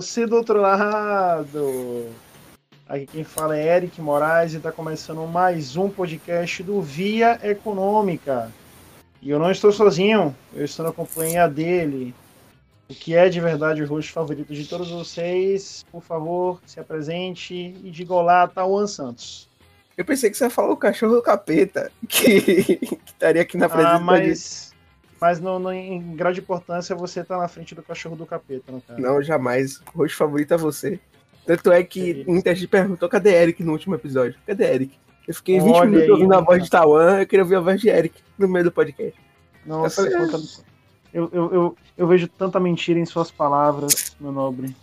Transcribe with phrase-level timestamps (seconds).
[0.00, 2.08] você do outro lado.
[2.88, 8.48] Aqui quem fala é Eric Moraes e está começando mais um podcast do Via Econômica.
[9.20, 12.14] E eu não estou sozinho, eu estou na companhia dele,
[12.88, 15.84] o que é de verdade o rosto favorito de todos vocês.
[15.90, 17.52] Por favor, se apresente
[17.82, 19.48] e diga olá, Tauan Santos.
[19.96, 23.96] Eu pensei que você ia falar o cachorro do capeta, que, estaria aqui na presença
[23.96, 24.72] ah, mas,
[25.20, 28.80] mas no, no, em grande importância você tá na frente do cachorro do capeta, no
[28.80, 29.00] caso.
[29.00, 29.80] Não, jamais.
[29.94, 31.00] O rosto favorito é você.
[31.46, 34.38] Tanto é que é muita gente perguntou cadê Eric no último episódio.
[34.46, 34.98] Cadê Eric?
[35.26, 37.60] Eu fiquei 20 Olha minutos aí, ouvindo a voz de Tawan, eu queria ouvir a
[37.60, 39.14] voz de Eric no meio do podcast.
[39.64, 40.62] Nossa, eu, falei, ah.
[41.12, 44.74] eu, eu, eu, eu, vejo tanta mentira em suas palavras, meu nobre.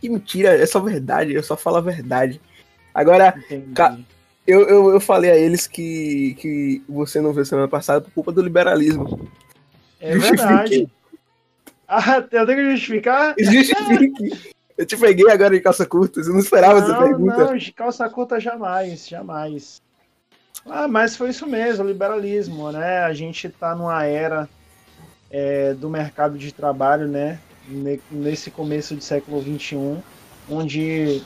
[0.00, 2.40] Que mentira, é só verdade, eu só falo a verdade.
[2.94, 3.34] Agora,
[4.46, 8.32] eu, eu, eu falei a eles que, que você não veio semana passada por culpa
[8.32, 9.30] do liberalismo.
[10.02, 10.88] É verdade.
[11.86, 13.34] Ah, eu tenho que justificar?
[13.38, 14.52] Justifique.
[14.76, 17.44] Eu te peguei agora de calça curta, eu não esperava não, essa pergunta.
[17.44, 19.80] Não, de calça curta jamais, jamais.
[20.66, 23.00] Ah, mas foi isso mesmo, liberalismo, né?
[23.00, 24.48] A gente está numa era
[25.30, 27.38] é, do mercado de trabalho, né?
[28.10, 29.98] Nesse começo do século XXI,
[30.50, 31.22] onde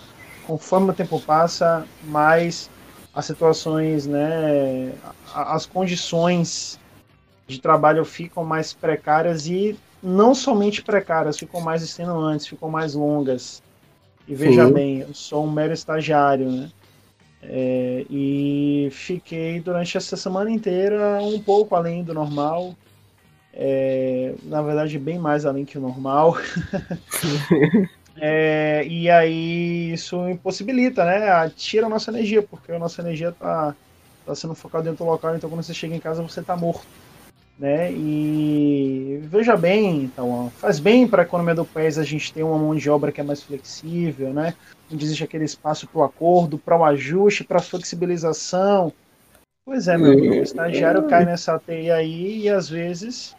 [0.46, 2.68] conforme o tempo passa, mais
[3.14, 4.92] as situações, né,
[5.34, 6.78] as condições
[7.46, 13.62] de trabalho ficam mais precárias e não somente precárias, ficam mais extenuantes, ficam mais longas.
[14.26, 14.72] E veja Sim.
[14.72, 16.70] bem, eu sou um mero estagiário, né?
[17.42, 22.74] É, e fiquei durante essa semana inteira um pouco além do normal.
[23.54, 26.36] É, na verdade, bem mais além que o normal.
[28.18, 31.50] É, e aí isso impossibilita, né?
[31.50, 33.74] Tira a nossa energia, porque a nossa energia tá,
[34.24, 36.86] tá sendo focada dentro do local, então quando você chega em casa você tá morto.
[37.58, 37.90] Né?
[37.90, 42.58] E veja bem, então, faz bem para a economia do país a gente ter uma
[42.58, 44.54] mão de obra que é mais flexível, né?
[44.92, 48.92] onde existe aquele espaço para o acordo, para o ajuste, para a flexibilização.
[49.64, 53.34] Pois é, meu amigo, o estagiário cai nessa teia aí e às vezes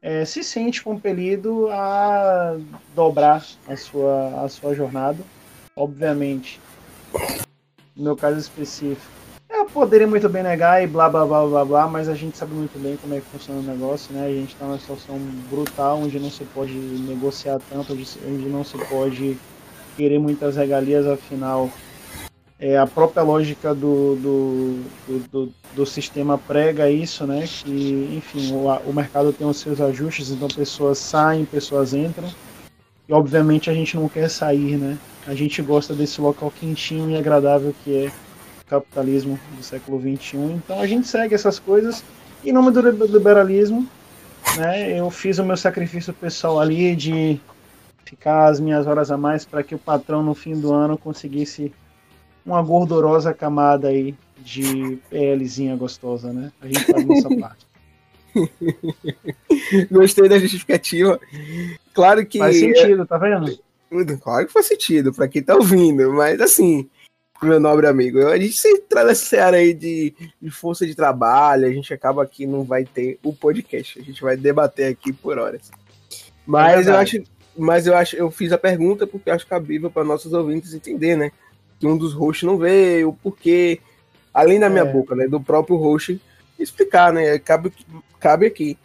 [0.00, 2.56] é, se sente compelido a
[2.94, 5.22] dobrar a sua, a sua jornada,
[5.76, 6.60] obviamente.
[7.94, 9.21] No meu caso específico.
[9.72, 12.78] Poderia muito bem negar e blá blá blá blá blá, mas a gente sabe muito
[12.78, 14.26] bem como é que funciona o negócio, né?
[14.26, 15.18] A gente está numa situação
[15.50, 19.38] brutal onde não se pode negociar tanto, onde, não se pode
[19.96, 21.70] querer muitas regalias, afinal
[22.60, 24.84] é, a própria lógica do, do,
[25.32, 27.44] do, do, sistema prega isso, né?
[27.46, 32.28] Que, enfim, o, o mercado tem os seus ajustes, então pessoas saem, pessoas entram.
[33.08, 34.98] E obviamente a gente não quer sair, né?
[35.26, 38.12] A gente gosta desse local quentinho e agradável que é
[38.72, 40.36] capitalismo do século XXI.
[40.36, 42.02] Então a gente segue essas coisas.
[42.42, 43.86] Em nome do liberalismo,
[44.56, 44.98] né?
[44.98, 47.38] Eu fiz o meu sacrifício pessoal ali de
[48.04, 51.72] ficar as minhas horas a mais para que o patrão no fim do ano conseguisse
[52.44, 56.50] uma gordurosa camada aí de PLzinha gostosa, né?
[56.60, 57.66] A gente faz nossa parte.
[59.90, 61.20] Gostei da justificativa.
[61.92, 62.38] Claro que.
[62.38, 63.58] Faz sentido, tá vendo?
[64.22, 66.88] Claro que faz sentido para quem tá ouvindo, mas assim,
[67.46, 71.66] meu nobre amigo, a gente se entrar nessa seara aí de, de força de trabalho,
[71.66, 75.38] a gente acaba aqui não vai ter o podcast, a gente vai debater aqui por
[75.38, 75.70] horas.
[76.46, 77.22] Mas é eu acho,
[77.56, 81.32] mas eu acho, eu fiz a pergunta porque acho cabível para nossos ouvintes entender, né?
[81.82, 83.80] que um dos hosts não veio, porque,
[84.32, 84.92] além da minha é.
[84.92, 86.22] boca, né, do próprio host,
[86.56, 87.72] explicar, né, cabe,
[88.20, 88.78] cabe aqui.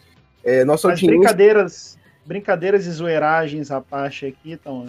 [0.43, 1.15] É, nossa audiência...
[1.15, 1.95] brincadeiras,
[2.25, 4.87] brincadeiras e zoeiragens à parte aqui, então,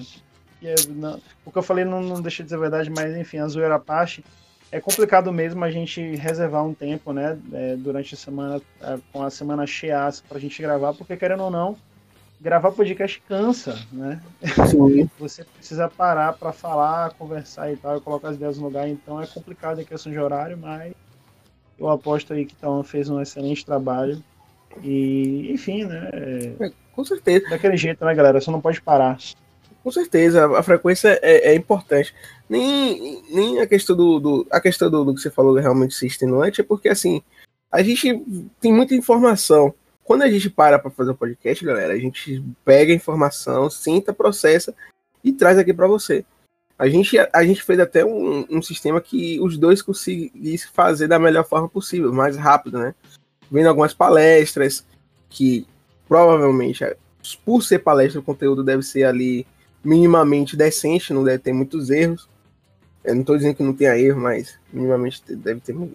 [0.62, 3.48] é, não, o que eu falei não, não deixa de ser verdade, mas enfim, a
[3.48, 4.24] zoeira à parte,
[4.70, 9.22] é complicado mesmo a gente reservar um tempo, né, é, durante a semana, é, com
[9.22, 11.76] a semana cheia para a gente gravar, porque querendo ou não,
[12.40, 14.20] gravar podcast cansa, né?
[14.68, 15.10] Sim.
[15.18, 19.20] Você precisa parar para falar, conversar e tal, e colocar as ideias no lugar, então
[19.20, 20.92] é complicado a questão de horário, mas
[21.78, 24.22] eu aposto aí que Tauan fez um excelente trabalho.
[24.82, 26.10] E, enfim, né?
[26.12, 27.48] É, com certeza.
[27.48, 28.40] Daquele jeito, né, galera?
[28.40, 29.16] Você não pode parar.
[29.88, 32.14] Com certeza, a frequência é, é importante.
[32.46, 36.06] Nem, nem a questão do, do a questão do, do, que você falou realmente ser
[36.06, 37.22] extenuante é porque assim
[37.72, 38.22] a gente
[38.60, 39.72] tem muita informação
[40.04, 44.12] quando a gente para para fazer o podcast, galera, a gente pega a informação, sinta,
[44.12, 44.74] processa
[45.24, 46.22] e traz aqui para você.
[46.78, 51.18] A gente, a gente fez até um, um, sistema que os dois conseguissem fazer da
[51.18, 52.94] melhor forma possível, mais rápido, né?
[53.50, 54.84] Vendo algumas palestras
[55.30, 55.66] que
[56.06, 56.84] provavelmente,
[57.42, 59.46] por ser palestra, o conteúdo deve ser ali
[59.84, 62.28] minimamente decente, não deve ter muitos erros.
[63.04, 65.90] Eu não estou dizendo que não tenha erro, mas minimamente deve ter um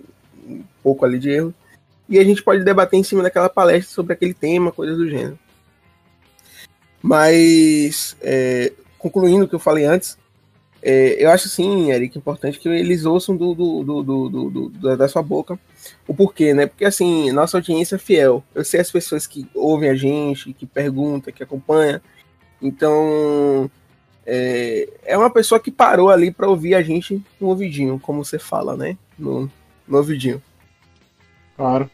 [0.82, 1.54] pouco ali de erro
[2.08, 5.40] e a gente pode debater em cima daquela palestra sobre aquele tema, coisas do gênero.
[7.02, 10.18] Mas, é, concluindo o que eu falei antes,
[10.82, 15.58] é, eu acho sim, Eric, importante que eles ouçam do, do, do, da sua boca
[16.08, 16.66] o porquê, né?
[16.66, 18.44] Porque assim, nossa audiência é fiel.
[18.54, 22.02] Eu sei as pessoas que ouvem a gente, que perguntam, que acompanham.
[22.64, 23.70] Então,
[24.26, 28.40] é, é uma pessoa que parou ali para ouvir a gente no ouvidinho, como você
[28.40, 28.98] fala, né?
[29.20, 29.52] No,
[29.86, 30.42] no ouvidinho.
[31.58, 31.92] Claro.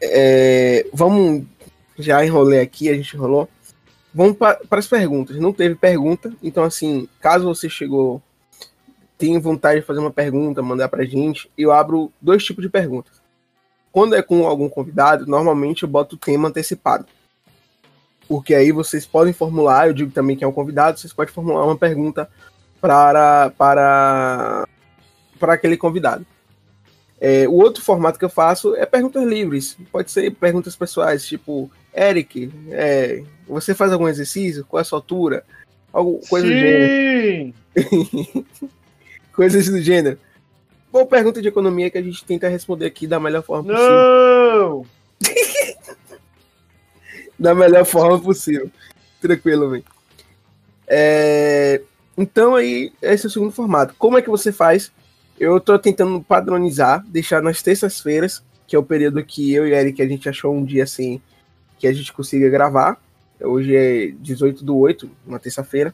[0.00, 1.44] É, vamos.
[1.98, 3.48] Já enrolei aqui, a gente enrolou.
[4.14, 5.36] Vamos para as perguntas.
[5.36, 8.22] Não teve pergunta, então, assim, caso você chegou,
[9.18, 12.68] tem vontade de fazer uma pergunta, mandar para a gente, eu abro dois tipos de
[12.68, 13.20] perguntas.
[13.90, 17.06] Quando é com algum convidado, normalmente eu boto o tema antecipado
[18.32, 21.66] porque aí vocês podem formular, eu digo também que é um convidado, vocês podem formular
[21.66, 22.30] uma pergunta
[22.80, 24.66] para, para,
[25.38, 26.24] para aquele convidado.
[27.20, 29.76] É, o outro formato que eu faço é perguntas livres.
[29.92, 34.64] Pode ser perguntas pessoais, tipo, Eric, é, você faz algum exercício?
[34.64, 35.44] Qual é a sua altura?
[35.92, 36.54] Algo, coisa Sim.
[36.54, 38.46] do gênero.
[39.36, 40.18] Coisas do gênero.
[40.90, 43.90] Boa pergunta de economia que a gente tenta responder aqui da melhor forma possível.
[43.90, 44.86] Não!
[47.42, 48.70] da melhor forma possível.
[49.20, 49.84] Tranquilo, velho.
[50.86, 51.82] É...
[52.16, 53.94] Então aí, esse é o segundo formato.
[53.98, 54.92] Como é que você faz?
[55.38, 60.00] Eu tô tentando padronizar, deixar nas terças-feiras, que é o período que eu e Eric
[60.00, 61.20] a gente achou um dia assim
[61.78, 62.96] que a gente consiga gravar.
[63.40, 65.92] Hoje é 18 do 8, uma terça-feira.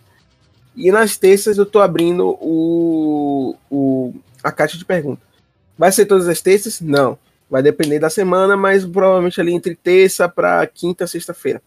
[0.77, 4.15] E nas terças eu tô abrindo o, o,
[4.45, 5.27] a caixa de perguntas.
[5.79, 6.81] Vai ser todas as terças?
[6.81, 7.19] Não.
[7.51, 11.63] Vai depender da semana, mas provavelmente ali entre terça para quinta, sexta-feira.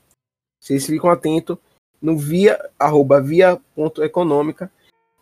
[0.59, 1.57] Vocês ficam atentos
[2.01, 4.71] no via, arroba via ponto econômica,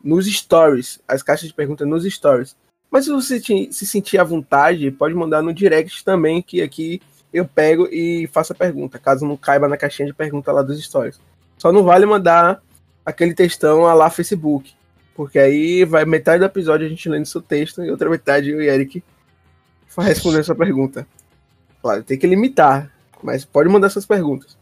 [0.03, 2.55] nos stories, as caixas de perguntas nos stories.
[2.91, 7.01] Mas se você se sentir à vontade, pode mandar no direct também, que aqui
[7.31, 10.83] eu pego e faço a pergunta, caso não caiba na caixinha de pergunta lá dos
[10.83, 11.19] stories.
[11.57, 12.61] Só não vale mandar
[13.05, 14.73] aquele textão lá Facebook,
[15.15, 18.61] porque aí vai metade do episódio a gente lendo seu texto e outra metade eu
[18.61, 19.03] e Eric
[19.97, 21.07] responder essa pergunta.
[21.81, 22.91] Claro, tem que limitar,
[23.23, 24.57] mas pode mandar essas perguntas.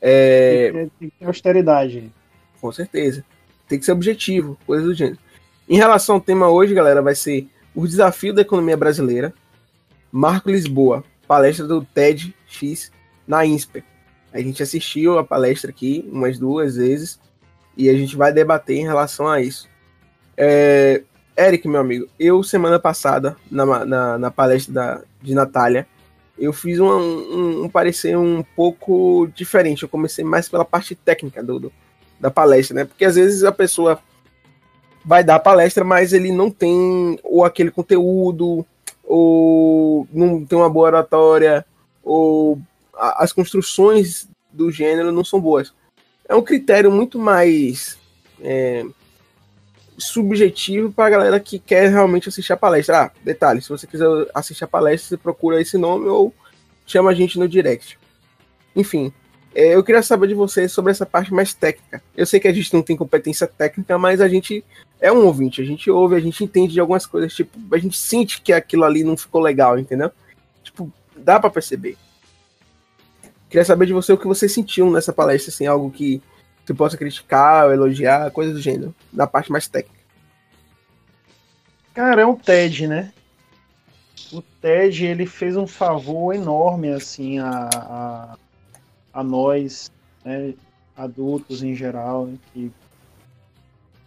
[0.00, 0.88] É...
[0.98, 2.12] Tem, que ter austeridade.
[2.60, 3.24] Com certeza.
[3.68, 5.18] Tem que ser objetivo, coisa do gênero.
[5.68, 9.32] Em relação ao tema hoje, galera, vai ser o desafio da economia brasileira.
[10.12, 12.92] Marco Lisboa, palestra do TEDx
[13.26, 13.82] na INSPER.
[14.32, 17.18] A gente assistiu a palestra aqui umas duas vezes
[17.76, 19.68] e a gente vai debater em relação a isso.
[20.36, 21.02] É,
[21.36, 25.86] Eric, meu amigo, eu semana passada, na, na, na palestra da, de Natália,
[26.38, 29.82] eu fiz um, um, um, parecer um pouco diferente.
[29.82, 31.72] Eu comecei mais pela parte técnica do, do,
[32.18, 32.84] da palestra, né?
[32.84, 34.00] Porque às vezes a pessoa
[35.04, 38.66] vai dar a palestra, mas ele não tem ou aquele conteúdo,
[39.02, 41.64] ou não tem uma boa oratória,
[42.02, 42.58] ou
[42.94, 45.72] a, as construções do gênero não são boas.
[46.28, 47.98] É um critério muito mais.
[48.40, 48.84] É,
[49.96, 53.02] subjetivo para a galera que quer realmente assistir a palestra.
[53.02, 56.32] Ah, detalhe, se você quiser assistir a palestra, você procura esse nome ou
[56.86, 57.98] chama a gente no direct.
[58.74, 59.12] Enfim,
[59.54, 62.02] é, eu queria saber de vocês sobre essa parte mais técnica.
[62.16, 64.64] Eu sei que a gente não tem competência técnica, mas a gente
[65.00, 67.96] é um ouvinte, a gente ouve, a gente entende de algumas coisas, tipo, a gente
[67.96, 70.10] sente que aquilo ali não ficou legal, entendeu?
[70.62, 71.96] Tipo, dá para perceber.
[73.48, 76.20] Queria saber de você o que você sentiu nessa palestra, assim, algo que
[76.64, 80.04] que possa criticar, elogiar, coisa do gênero, da parte mais técnica.
[81.92, 83.12] Cara, é um TED, né?
[84.32, 88.36] O TED ele fez um favor enorme assim a, a,
[89.12, 89.92] a nós,
[90.24, 90.54] né,
[90.96, 92.72] adultos em geral, né, que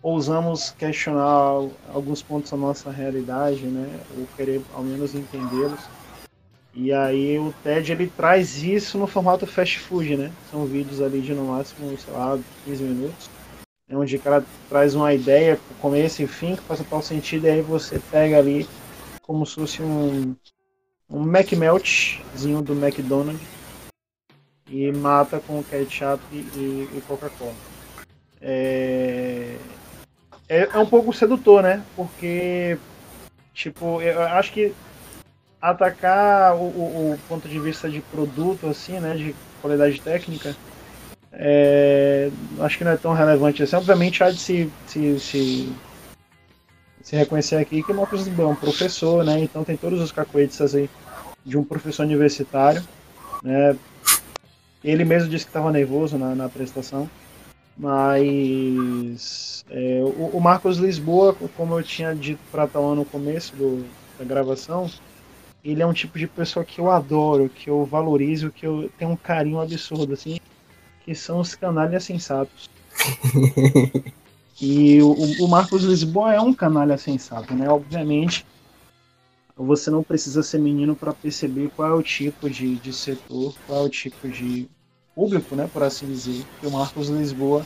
[0.02, 5.80] ousamos questionar alguns pontos da nossa realidade, né, ou querer ao menos entendê-los.
[6.80, 10.32] E aí o TED ele traz isso no formato fast food, né?
[10.52, 13.30] São vídeos ali de no máximo, sei lá, 15 minutos.
[13.90, 17.50] É onde o cara traz uma ideia, começo e fim, que faz tal sentido, e
[17.50, 18.70] aí você pega ali
[19.24, 20.36] como se fosse um,
[21.10, 23.42] um McMeltzinho do McDonald's
[24.70, 27.56] e mata com ketchup e, e Coca-Cola.
[28.40, 29.58] É,
[30.48, 31.84] é, é um pouco sedutor, né?
[31.96, 32.78] Porque,
[33.52, 34.76] tipo, eu acho que
[35.70, 40.56] atacar o, o, o, ponto de vista de produto, assim, né, de qualidade técnica,
[41.32, 43.76] é, acho que não é tão relevante assim.
[43.76, 45.74] Obviamente há de se, se, se,
[47.02, 50.60] se reconhecer aqui que o Marcos é um professor, né, então tem todos os cacoetes
[50.74, 50.90] aí
[51.46, 52.84] de um professor universitário,
[53.44, 53.76] né,
[54.84, 57.10] ele mesmo disse que estava nervoso na, na apresentação,
[57.78, 63.86] mas é, o, o, Marcos Lisboa, como eu tinha dito para Tauan no começo do,
[64.18, 64.90] da gravação,
[65.64, 69.12] ele é um tipo de pessoa que eu adoro, que eu valorizo, que eu tenho
[69.12, 70.40] um carinho absurdo, assim,
[71.04, 72.70] que são os canalhas sensatos.
[74.60, 75.12] E o,
[75.44, 77.70] o Marcos Lisboa é um canalha sensato, né?
[77.70, 78.44] Obviamente,
[79.56, 83.84] você não precisa ser menino para perceber qual é o tipo de, de setor, qual
[83.84, 84.68] é o tipo de
[85.14, 87.66] público, né, por assim dizer, que o Marcos Lisboa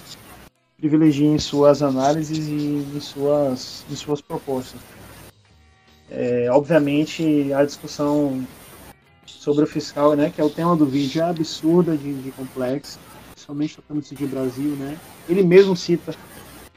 [0.77, 4.79] privilegia em suas análises e em suas, em suas propostas.
[6.11, 8.45] É, obviamente, a discussão
[9.25, 12.99] sobre o fiscal, né, que é o tema do vídeo, é absurda de, de complexa,
[13.31, 14.97] principalmente tratando-se de Brasil, né.
[15.29, 16.13] Ele mesmo cita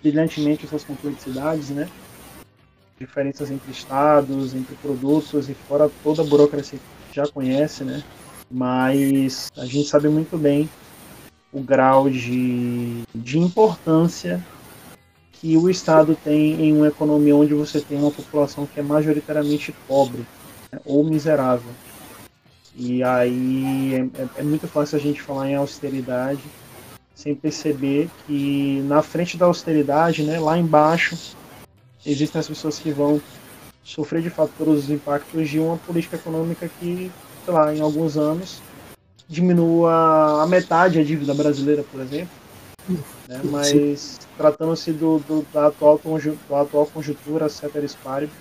[0.01, 1.89] brilhantemente essas complexidades, né,
[2.99, 6.79] diferenças entre estados, entre produtos e fora toda a burocracia
[7.11, 8.03] que já conhece, né?
[8.51, 10.69] Mas a gente sabe muito bem
[11.53, 14.45] o grau de, de importância
[15.41, 19.75] que o Estado tem em uma economia onde você tem uma população que é majoritariamente
[19.87, 20.27] pobre
[20.73, 20.81] né?
[20.85, 21.71] ou miserável.
[22.77, 26.43] E aí é, é, é muito fácil a gente falar em austeridade
[27.15, 31.17] sem perceber que na frente da austeridade, né, lá embaixo,
[32.05, 33.21] existem as pessoas que vão
[33.85, 37.11] sofrer de fato todos os impactos de uma política econômica que,
[37.45, 38.61] sei lá, em alguns anos
[39.29, 42.29] diminua a metade a dívida brasileira, por exemplo.
[43.29, 43.41] Né?
[43.45, 46.01] Mas tratando-se do, do, da, atual
[46.49, 48.35] da atual conjuntura, ceteris paribus,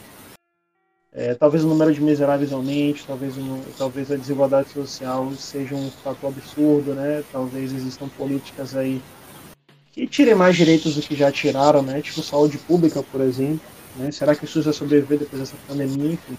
[1.16, 5.92] é, talvez o número de miseráveis aumente, talvez, um, talvez a desigualdade social seja um
[5.92, 7.24] fator absurdo, né?
[7.32, 9.00] Talvez existam políticas aí
[9.92, 12.02] que tirem mais direitos do que já tiraram, né?
[12.02, 13.62] Tipo saúde pública, por exemplo.
[13.96, 14.12] Né?
[14.12, 16.14] Será que o SUS vai sobreviver depois dessa pandemia?
[16.14, 16.36] Enfim,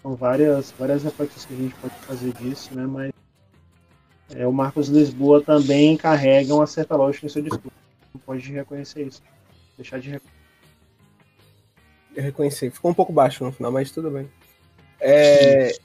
[0.00, 2.86] são várias, várias reflexões que a gente pode fazer disso, né?
[2.86, 3.10] Mas
[4.36, 7.85] é, o Marcos Lisboa também carrega uma certa lógica em seu discurso.
[8.16, 9.22] Não pode reconhecer isso.
[9.76, 10.36] Deixar de reconhecer.
[12.14, 12.70] Eu reconheci.
[12.70, 14.26] Ficou um pouco baixo no final, mas tudo bem.
[14.98, 15.76] É,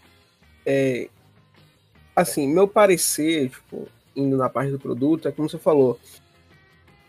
[0.66, 1.10] é,
[2.16, 6.00] assim, meu parecer, tipo, indo na parte do produto, é como você falou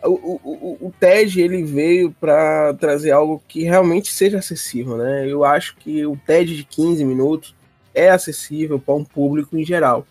[0.04, 5.28] o, o, o TED ele veio para trazer algo que realmente seja acessível, né?
[5.28, 7.54] Eu acho que o TED de 15 minutos
[7.94, 10.06] é acessível para um público em geral.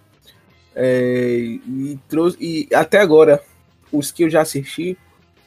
[0.73, 3.43] É, e, trouxe, e até agora,
[3.91, 4.97] os que eu já assisti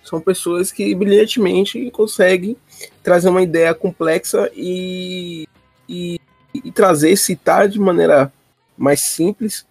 [0.03, 2.57] são pessoas que brilhantemente conseguem
[3.03, 5.49] trazer uma ideia complexa e,
[5.89, 6.21] e,
[6.53, 8.31] e trazer, citar de maneira
[8.77, 9.67] mais simples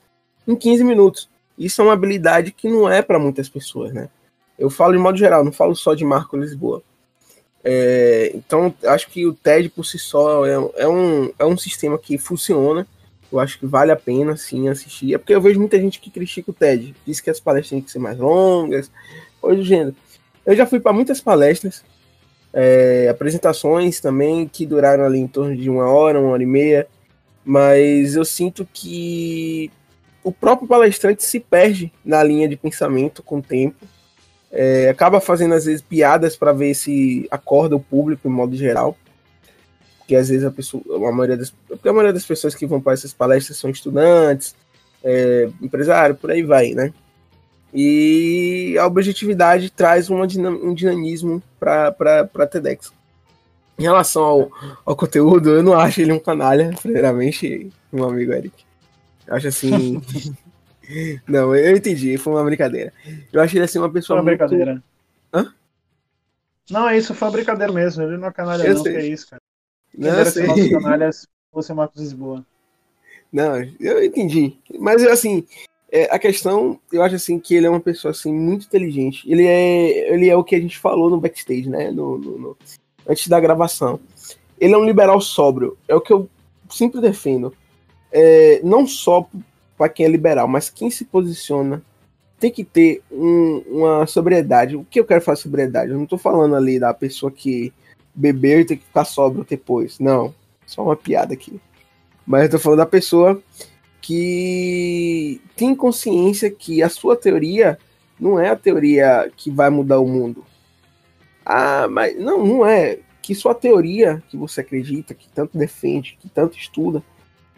[0.47, 1.29] em 15 minutos.
[1.57, 4.09] Isso é uma habilidade que não é para muitas pessoas, né?
[4.57, 6.81] Eu falo de modo geral, não falo só de Marco Lisboa.
[7.63, 11.97] É, então, acho que o TED por si só é, é, um, é um sistema
[11.97, 12.87] que funciona.
[13.33, 15.13] Eu acho que vale a pena, sim, assistir.
[15.13, 16.95] É porque eu vejo muita gente que critica o TED.
[17.05, 18.91] Diz que as palestras têm que ser mais longas,
[19.41, 19.95] coisa do gênero.
[20.45, 21.83] Eu já fui para muitas palestras,
[22.53, 26.87] é, apresentações também, que duraram ali em torno de uma hora, uma hora e meia.
[27.43, 29.71] Mas eu sinto que
[30.23, 33.85] o próprio palestrante se perde na linha de pensamento com o tempo
[34.53, 38.95] é, acaba fazendo, às vezes, piadas para ver se acorda o público, em modo geral.
[40.03, 42.91] Porque às vezes a pessoa, a maioria das, a maioria das pessoas que vão para
[42.91, 44.53] essas palestras são estudantes,
[45.01, 46.93] é, empresário, por aí vai, né?
[47.73, 51.95] E a objetividade traz uma, um dinamismo para
[52.35, 52.91] a TEDx.
[53.79, 54.51] Em relação ao,
[54.85, 58.53] ao conteúdo, eu não acho ele um canalha, primeiramente, meu amigo Eric.
[59.25, 60.01] Eu acho assim.
[61.25, 62.91] Não, eu entendi, foi uma brincadeira.
[63.31, 64.17] Eu achei ele assim uma pessoa.
[64.17, 64.37] Foi uma muito...
[64.37, 64.83] brincadeira.
[65.33, 65.53] Hã?
[66.69, 68.03] Não, é isso, foi uma brincadeira mesmo.
[68.03, 68.91] Ele não é canalha, eu não, sei.
[68.91, 69.41] que é isso, cara.
[69.97, 70.47] Não, eu sei.
[70.49, 72.45] Se canalhas fosse Marcos Lisboa.
[73.31, 74.57] Não, eu entendi.
[74.79, 75.45] Mas assim,
[75.91, 79.29] é, a questão, eu acho assim que ele é uma pessoa assim muito inteligente.
[79.29, 81.91] Ele é, ele é o que a gente falou no backstage, né?
[81.91, 82.57] No, no, no,
[83.07, 83.99] antes da gravação.
[84.59, 85.77] Ele é um liberal sóbrio.
[85.87, 86.29] É o que eu
[86.69, 87.53] sempre defendo.
[88.11, 89.27] É, não só
[89.77, 91.81] para quem é liberal, mas quem se posiciona
[92.39, 94.75] tem que ter um, uma sobriedade.
[94.75, 95.91] O que eu quero falar sobriedade?
[95.91, 97.71] Eu não estou falando ali da pessoa que
[98.13, 99.99] bebeu e tem que ficar sóbrio depois.
[99.99, 100.33] Não,
[100.65, 101.59] só uma piada aqui.
[102.25, 103.41] Mas eu estou falando da pessoa
[104.01, 107.77] que tem consciência que a sua teoria
[108.19, 110.43] não é a teoria que vai mudar o mundo.
[111.45, 112.99] Ah, mas não, não é.
[113.21, 117.03] Que sua teoria que você acredita, que tanto defende, que tanto estuda,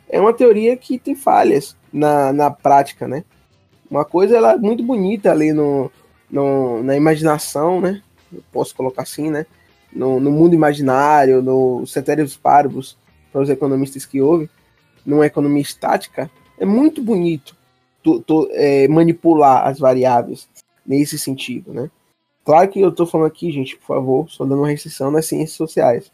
[0.07, 3.23] é uma teoria que tem falhas na, na prática, né?
[3.89, 5.91] Uma coisa ela é muito bonita ali no,
[6.29, 8.01] no, na imaginação, né?
[8.31, 9.45] Eu posso colocar assim, né?
[9.95, 12.97] No, no mundo imaginário, no Ceteris Paribus,
[13.31, 14.49] para os economistas que ouvem,
[15.05, 17.55] numa economia estática, é muito bonito
[18.51, 20.47] é, manipular as variáveis
[20.85, 21.89] nesse sentido, né?
[22.43, 25.57] Claro que eu estou falando aqui, gente, por favor, só dando uma restrição nas ciências
[25.57, 26.11] sociais.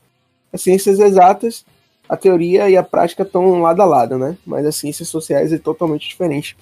[0.53, 1.65] As ciências exatas
[2.11, 4.37] a teoria e a prática estão lado a lado, né?
[4.45, 6.57] Mas as ciências sociais é totalmente diferente.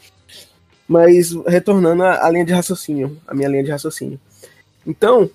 [0.87, 4.19] Mas retornando à linha de raciocínio, a minha linha de raciocínio.
[4.85, 5.27] Então,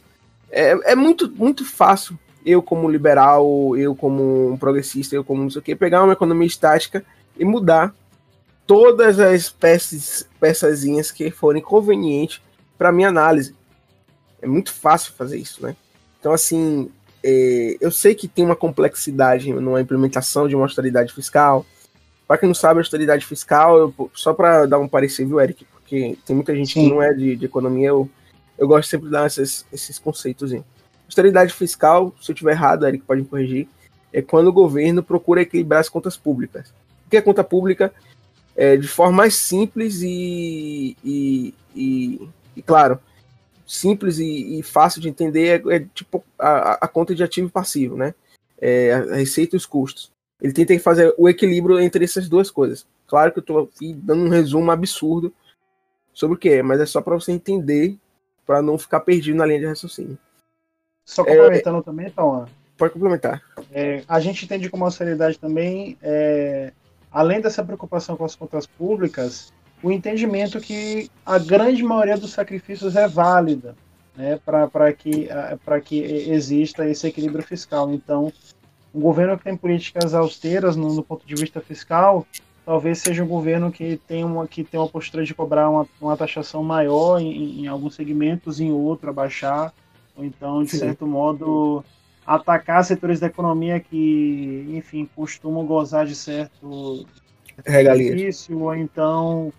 [0.56, 5.50] É, é muito, muito fácil eu como liberal, eu como um progressista, eu como não
[5.50, 7.04] sei o que, pegar uma economia estática
[7.38, 7.94] e mudar
[8.66, 12.40] todas as peças, peçazinhas que forem convenientes
[12.76, 13.54] para minha análise.
[14.40, 15.74] É muito fácil fazer isso, né?
[16.20, 16.90] Então, assim,
[17.22, 21.64] é, eu sei que tem uma complexidade numa implementação de uma austeridade fiscal.
[22.28, 25.64] Para quem não sabe, a austeridade fiscal, eu, só para dar um parecer, viu, Eric?
[25.64, 26.84] Porque tem muita gente Sim.
[26.84, 28.08] que não é de, de, economia, eu,
[28.58, 30.52] eu gosto sempre de dar esses, esses conceitos.
[31.06, 33.68] Austeridade fiscal, se eu estiver errado, Eric pode me corrigir,
[34.12, 36.72] é quando o governo procura equilibrar as contas públicas.
[37.06, 37.92] O que é conta pública?
[38.56, 43.00] É, de forma mais simples e, e, e, e claro,
[43.66, 47.50] simples e, e, fácil de entender é, é tipo a, a, conta de ativo e
[47.50, 48.14] passivo, né?
[48.60, 50.12] É, a receita e os custos.
[50.40, 52.86] Ele tenta fazer o equilíbrio entre essas duas coisas.
[53.08, 55.32] Claro que eu estou dando um resumo absurdo
[56.12, 57.96] sobre o que é, mas é só para você entender,
[58.46, 60.18] para não ficar perdido na linha de raciocínio.
[61.04, 62.46] Só complementando é, também, então.
[62.76, 63.42] Pode complementar.
[63.72, 66.72] É, a gente entende como austeridade também, é,
[67.12, 72.96] além dessa preocupação com as contas públicas, o entendimento que a grande maioria dos sacrifícios
[72.96, 73.76] é válida
[74.16, 75.28] né, para que,
[75.84, 77.92] que exista esse equilíbrio fiscal.
[77.92, 78.32] Então,
[78.94, 82.26] um governo que tem políticas austeras no, no, ponto de vista fiscal,
[82.64, 86.16] talvez seja um governo que tem uma, que tem uma postura de cobrar uma, uma
[86.16, 89.72] taxação maior em, em alguns segmentos, em outro abaixar,
[90.16, 90.78] ou então, de Sim.
[90.78, 91.84] certo modo,
[92.26, 97.06] atacar setores da economia que, enfim, costumam gozar de certo
[97.64, 99.52] benefício, ou então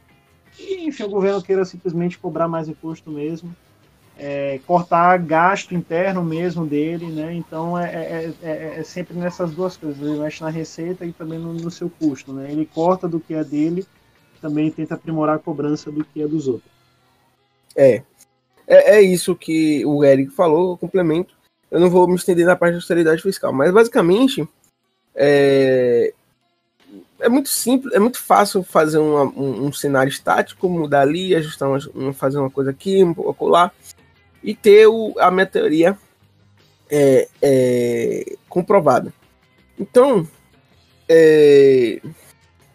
[0.60, 3.54] enfim, o governo queira simplesmente cobrar mais imposto mesmo,
[4.17, 7.34] é, cortar gasto interno mesmo dele, né?
[7.34, 11.38] Então é, é, é, é, sempre nessas duas coisas, ele mexe na receita e também
[11.38, 12.51] no, no, seu custo, né?
[12.51, 13.86] Ele corta do que é dele,
[14.41, 16.71] também tenta aprimorar a cobrança do que é dos outros.
[17.75, 18.04] É,
[18.67, 21.36] é, é isso que o Eric falou, eu complemento.
[21.69, 24.47] Eu não vou me estender na parte de austeridade fiscal, mas basicamente
[25.13, 26.13] é,
[27.19, 31.69] é muito simples, é muito fácil fazer uma, um, um, cenário estático, mudar ali, ajustar,
[31.69, 33.71] uma, fazer uma coisa aqui, um pouco lá,
[34.45, 35.97] e ter o, a minha teoria
[36.88, 39.12] é, é, comprovada.
[39.77, 40.25] Então,
[41.10, 41.99] é,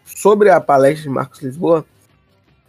[0.05, 1.85] sobre a palestra de Marcos Lisboa,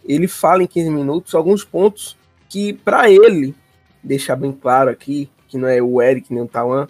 [0.04, 2.16] ele fala em 15 minutos alguns pontos
[2.48, 3.56] que, para ele,
[4.04, 6.86] deixar bem claro aqui, que não é o Eric nem o Tawan,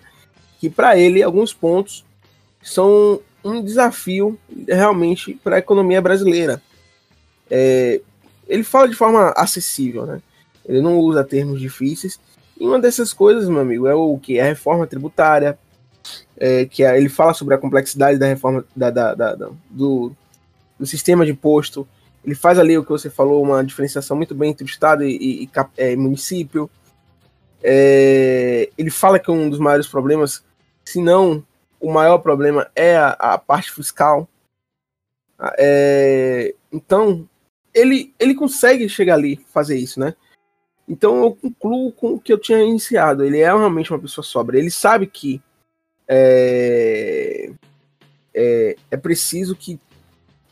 [0.60, 2.04] que para ele alguns pontos
[2.62, 6.62] são um desafio realmente para a economia brasileira.
[7.50, 8.02] É,
[8.46, 10.20] ele fala de forma acessível, né?
[10.66, 12.18] Ele não usa termos difíceis.
[12.58, 15.58] E uma dessas coisas, meu amigo, é o que é a reforma tributária,
[16.36, 20.12] é, que é, ele fala sobre a complexidade da reforma da, da, da, do,
[20.78, 21.86] do sistema de imposto.
[22.24, 25.44] Ele faz ali o que você falou, uma diferenciação muito bem entre Estado e, e,
[25.44, 26.70] e é, município.
[27.62, 30.44] É, ele fala que um dos maiores problemas,
[30.84, 31.44] se não
[31.80, 34.28] o maior problema é a, a parte fiscal.
[35.58, 37.28] É, então,
[37.74, 40.14] ele, ele consegue chegar ali, fazer isso, né?
[40.92, 43.24] Então, eu concluo com o que eu tinha iniciado.
[43.24, 44.58] Ele é realmente uma pessoa sóbria.
[44.58, 45.40] Ele sabe que
[46.06, 47.50] é,
[48.34, 49.80] é, é preciso que.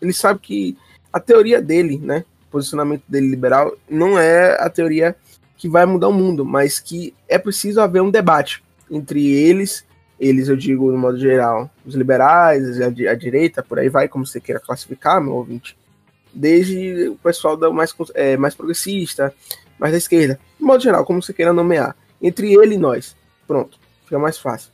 [0.00, 0.79] Ele sabe que
[1.12, 2.24] a teoria dele, né?
[2.48, 5.14] O posicionamento dele liberal, não é a teoria
[5.59, 9.85] que vai mudar o mundo, mas que é preciso haver um debate entre eles
[10.18, 14.26] eles, eu digo, no modo geral, os liberais, a, a direita, por aí vai, como
[14.26, 15.74] você queira classificar, meu ouvinte,
[16.33, 19.35] desde o pessoal da mais, é, mais progressista,
[19.80, 23.16] mais da esquerda, no modo geral, como você queira nomear, entre ele e nós.
[23.46, 24.70] Pronto, fica mais fácil.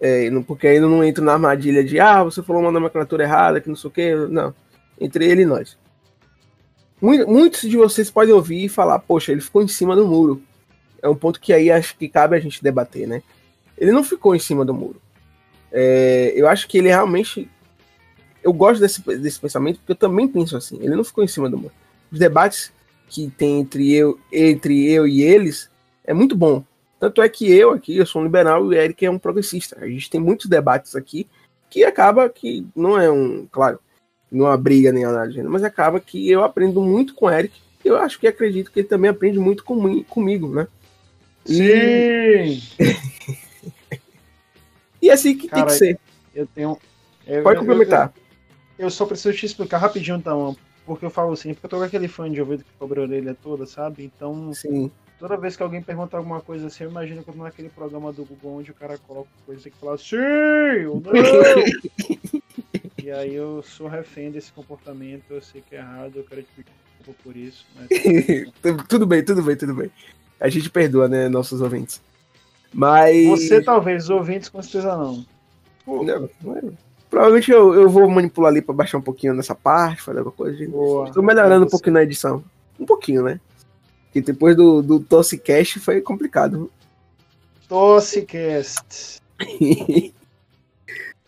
[0.00, 3.60] É, porque aí eu não entro na armadilha de, ah, você falou uma nomenclatura errada,
[3.60, 4.14] que não sei o quê.
[4.14, 4.54] Não,
[4.98, 5.76] entre ele e nós.
[7.02, 10.42] Muitos de vocês podem ouvir e falar, poxa, ele ficou em cima do muro.
[11.02, 13.22] É um ponto que aí acho que cabe a gente debater, né?
[13.80, 15.00] ele não ficou em cima do muro.
[15.72, 17.50] É, eu acho que ele realmente.
[18.42, 20.78] Eu gosto desse, desse pensamento porque eu também penso assim.
[20.82, 21.72] Ele não ficou em cima do muro.
[22.12, 22.70] Os debates
[23.10, 25.68] que tem entre eu, entre eu e eles
[26.04, 26.64] é muito bom.
[26.98, 29.78] Tanto é que eu aqui, eu sou um liberal e o Eric é um progressista.
[29.80, 31.26] A gente tem muitos debates aqui
[31.68, 33.78] que acaba que não é um, claro,
[34.30, 37.60] não é uma briga nem nada, mas acaba que eu aprendo muito com o Eric.
[37.84, 40.68] Eu acho que acredito que ele também aprende muito com, comigo, né?
[41.44, 42.62] Sim!
[45.02, 45.98] E é assim que Cara, tem que ser.
[46.34, 46.78] Eu tenho.
[47.26, 48.12] Eu, Pode complementar.
[48.78, 50.56] Eu, eu, só preciso te explicar rapidinho, então.
[50.84, 53.04] Porque eu falo assim, porque eu tô com aquele fone de ouvido que cobra a
[53.04, 54.04] orelha toda, sabe?
[54.04, 54.52] Então.
[54.54, 54.90] Sim.
[55.18, 58.10] Toda vez que alguém pergunta alguma coisa assim, eu imagino que eu tô naquele programa
[58.10, 60.16] do Google onde o cara coloca coisa que fala sim
[60.88, 61.12] ou não.
[63.04, 66.48] e aí eu sou refém desse comportamento, eu sei que é errado, eu quero te
[66.56, 66.72] pedir
[67.22, 67.66] por isso.
[67.76, 67.88] Mas...
[68.88, 69.90] tudo bem, tudo bem, tudo bem.
[70.40, 72.00] A gente perdoa, né, nossos ouvintes.
[72.72, 73.26] Mas.
[73.26, 75.26] Você talvez, os ouvintes com certeza não.
[75.86, 76.72] Não, não
[77.10, 80.64] Provavelmente eu, eu vou manipular ali pra baixar um pouquinho nessa parte, fazer alguma coisa.
[80.68, 81.08] Boa.
[81.08, 82.44] Estou melhorando um pouquinho na edição.
[82.78, 83.40] Um pouquinho, né?
[84.12, 86.70] Que depois do, do Tossicast foi complicado.
[87.68, 89.20] Tossicast.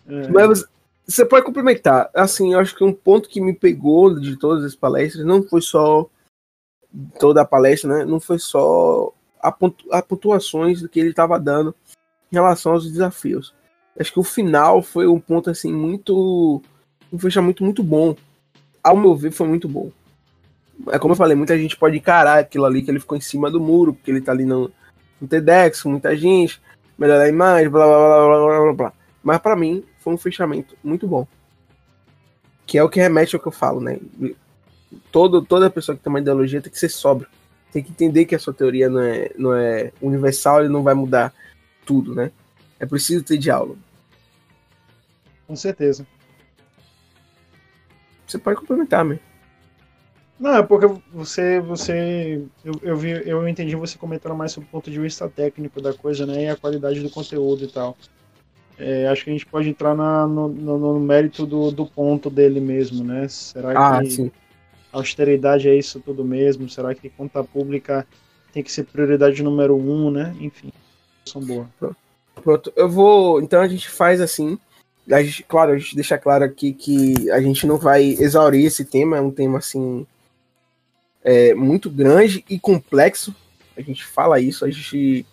[0.07, 0.29] é.
[0.29, 0.65] Mas
[1.05, 2.09] você pode complementar.
[2.15, 5.61] Assim, eu acho que um ponto que me pegou de todas as palestras não foi
[5.61, 6.09] só
[7.19, 8.05] toda a palestra, né?
[8.05, 11.75] Não foi só a, pontu a pontuações do que ele estava dando
[12.31, 13.53] em relação aos desafios.
[13.99, 16.63] Acho que o final foi um ponto assim muito
[17.13, 18.17] um fechamento muito bom.
[18.83, 19.93] Ao meu ver, foi muito bom.
[20.91, 23.51] É como eu falei, muita gente pode encarar aquilo ali que ele ficou em cima
[23.51, 24.71] do muro, porque ele tá ali no,
[25.21, 26.61] no TEDx, muita gente,
[26.99, 28.73] melhorar a imagem, blá blá blá blá blá blá.
[28.73, 28.93] blá.
[29.23, 31.27] Mas para mim foi um fechamento muito bom.
[32.67, 33.99] Que é o que remete ao que eu falo, né?
[35.13, 37.29] Todo, toda pessoa que tem uma ideologia tem que ser sóbrio.
[37.71, 40.95] Tem que entender que a sua teoria não é, não é universal e não vai
[40.95, 41.33] mudar
[41.85, 42.33] tudo, né?
[42.83, 43.79] É preciso ter diálogo.
[45.47, 46.05] Com certeza.
[48.27, 49.21] Você pode complementar, meu.
[50.41, 54.73] Não, é porque você, você, eu, eu, vi, eu entendi você comentando mais sobre o
[54.73, 57.97] ponto de vista técnico da coisa, né, e a qualidade do conteúdo e tal.
[58.77, 62.29] É, acho que a gente pode entrar na, no, no, no, mérito do, do ponto
[62.29, 63.29] dele mesmo, né?
[63.29, 64.33] Será ah, que sim.
[64.91, 66.69] austeridade é isso tudo mesmo?
[66.69, 68.05] Será que conta pública
[68.53, 70.35] tem que ser prioridade número um, né?
[70.41, 70.73] Enfim,
[71.25, 71.69] são boa.
[72.43, 73.41] Pronto, eu vou.
[73.41, 74.59] Então a gente faz assim.
[75.11, 78.85] A gente, claro, a gente deixa claro aqui que a gente não vai exaurir esse
[78.85, 80.07] tema, é um tema assim
[81.25, 83.35] é, muito grande e complexo.
[83.77, 85.27] A gente fala isso, a gente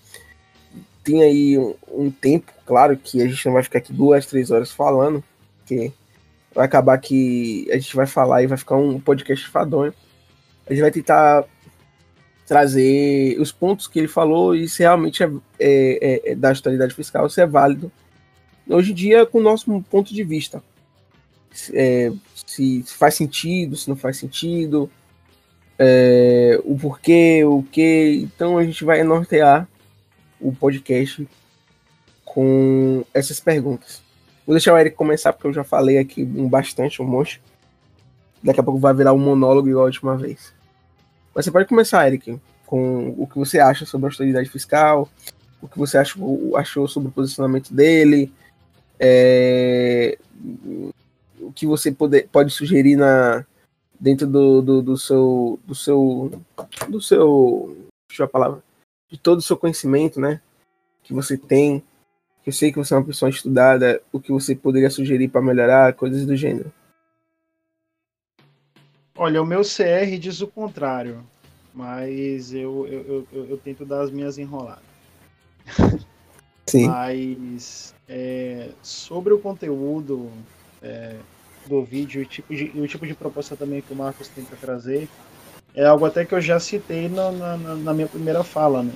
[1.04, 4.50] tem aí um, um, tempo, claro que a gente não vai ficar aqui duas, três
[4.52, 5.24] horas falando,
[5.60, 5.92] porque
[6.54, 9.94] vai acabar que a gente vai falar e vai ficar um podcast fadonho.
[10.68, 11.46] A gente vai tentar
[12.50, 16.96] trazer os pontos que ele falou e se realmente é, é, é, é da austeridade
[16.96, 17.92] fiscal, se é válido.
[18.68, 20.64] Hoje em dia, com o nosso ponto de vista.
[21.72, 22.12] É,
[22.48, 24.90] se faz sentido, se não faz sentido,
[25.78, 28.20] é, o porquê, o que.
[28.24, 29.68] Então a gente vai nortear
[30.42, 31.28] o podcast
[32.26, 34.02] com essas perguntas.
[34.44, 37.40] Vou deixar o Eric começar, porque eu já falei aqui um bastante, um monte.
[38.42, 40.58] Daqui a pouco vai virar um monólogo igual a última vez.
[41.40, 45.08] Mas você pode começar, Eric, com o que você acha sobre a austeridade fiscal,
[45.62, 48.30] o que você achou, achou sobre o posicionamento dele,
[49.00, 50.18] é,
[51.40, 53.46] o que você pode, pode sugerir na,
[53.98, 56.30] dentro do, do, do, seu do seu
[56.90, 58.62] do seu deixa eu a palavra
[59.10, 60.42] de todo o seu conhecimento, né,
[61.04, 61.82] que você tem.
[62.46, 65.94] Eu sei que você é uma pessoa estudada, o que você poderia sugerir para melhorar,
[65.94, 66.70] coisas do gênero.
[69.22, 71.26] Olha, o meu CR diz o contrário,
[71.74, 74.82] mas eu, eu, eu, eu tento dar as minhas enroladas.
[76.66, 76.88] Sim.
[76.88, 80.32] Mas é, sobre o conteúdo
[80.82, 81.18] é,
[81.66, 85.10] do vídeo, o tipo, de, o tipo de proposta também que o Marcos tenta trazer,
[85.76, 88.94] é algo até que eu já citei na, na, na minha primeira fala, né?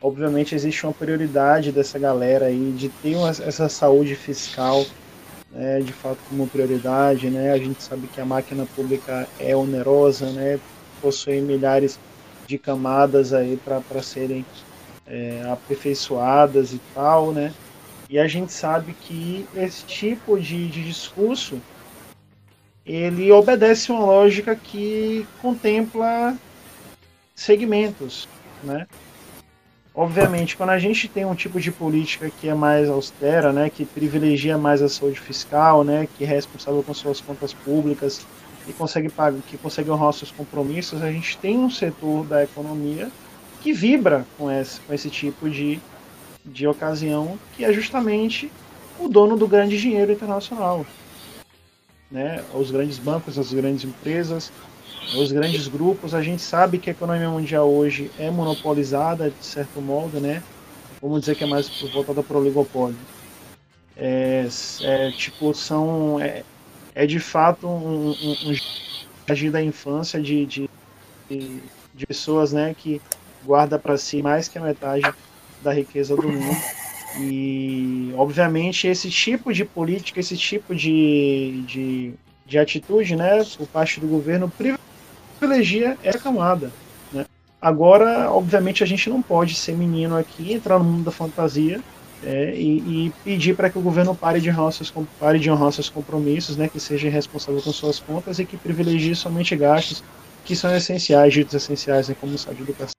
[0.00, 4.86] Obviamente existe uma prioridade dessa galera aí de ter uma, essa saúde fiscal
[5.50, 7.52] né, de fato como prioridade, né?
[7.52, 10.58] A gente sabe que a máquina pública é onerosa, né?
[11.00, 11.98] Possui milhares
[12.46, 14.44] de camadas aí para serem
[15.06, 17.52] é, aperfeiçoadas e tal, né?
[18.08, 21.60] E a gente sabe que esse tipo de, de discurso
[22.84, 26.36] ele obedece uma lógica que contempla
[27.34, 28.28] segmentos,
[28.62, 28.86] né?
[29.98, 33.86] Obviamente, quando a gente tem um tipo de política que é mais austera, né, que
[33.86, 38.26] privilegia mais a saúde fiscal, né, que é responsável com suas contas públicas
[38.68, 43.10] e consegue pagar, que consegue honrar seus compromissos, a gente tem um setor da economia
[43.62, 45.80] que vibra com esse, com esse tipo de,
[46.44, 48.52] de ocasião, que é justamente
[48.98, 50.84] o dono do grande dinheiro internacional,
[52.10, 54.52] né, os grandes bancos, as grandes empresas,
[55.14, 56.14] os grandes grupos.
[56.14, 60.42] A gente sabe que a economia mundial hoje é monopolizada, de certo modo, né?
[61.00, 62.96] Vamos dizer que é mais voltada para o oligopólio.
[63.96, 64.46] É,
[64.82, 66.20] é, tipo, são.
[66.20, 66.42] É,
[66.94, 70.70] é de fato um, um, um da infância de, de,
[71.28, 73.02] de, pessoas né, que
[73.44, 75.12] guarda para si mais que a metade
[75.62, 76.56] da riqueza do mundo.
[77.18, 82.14] E, obviamente, esse tipo de política, esse tipo de, de,
[82.46, 84.85] de atitude, né, por parte do governo, privilegia
[86.02, 86.70] essa camada.
[87.12, 87.26] Né?
[87.60, 91.80] Agora, obviamente, a gente não pode ser menino aqui, entrar no mundo da fantasia
[92.24, 95.72] é, e, e, pedir para que o governo pare de, honrar seus, pare de honrar
[95.72, 100.02] seus compromissos, né, que seja responsável com suas contas e que privilegie somente gastos
[100.44, 102.94] que são essenciais, ditos essenciais, né, como saúde e educação.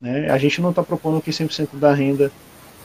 [0.00, 0.30] Né?
[0.30, 2.32] A gente não está propondo que 100% da renda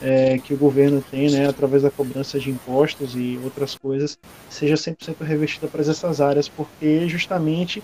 [0.01, 4.17] é, que o governo tem, né, através da cobrança de impostos e outras coisas,
[4.49, 7.81] seja 100% revestida para essas áreas, porque justamente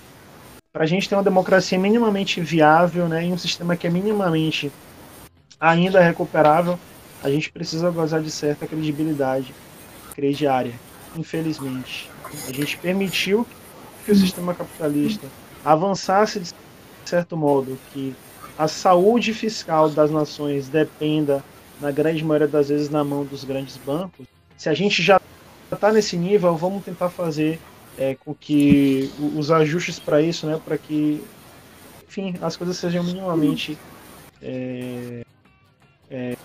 [0.72, 4.72] para a gente ter uma democracia minimamente viável né, e um sistema que é minimamente
[5.60, 6.80] ainda recuperável,
[7.24, 9.54] a gente precisa gozar de certa credibilidade
[10.16, 10.74] crediária.
[11.16, 12.10] Infelizmente,
[12.48, 13.46] a gente permitiu
[14.06, 15.28] que o sistema capitalista
[15.64, 16.54] avançasse de
[17.06, 18.16] certo modo, que
[18.58, 21.44] a saúde fiscal das nações dependa
[21.80, 24.26] na grande maioria das vezes na mão dos grandes bancos,
[24.58, 25.20] se a gente já
[25.72, 27.60] está nesse nível, vamos tentar fazer
[27.98, 31.24] é, com que os ajustes para isso, né, para que,
[32.08, 33.78] enfim, as coisas sejam minimamente,
[34.42, 35.24] é,
[36.10, 36.38] é,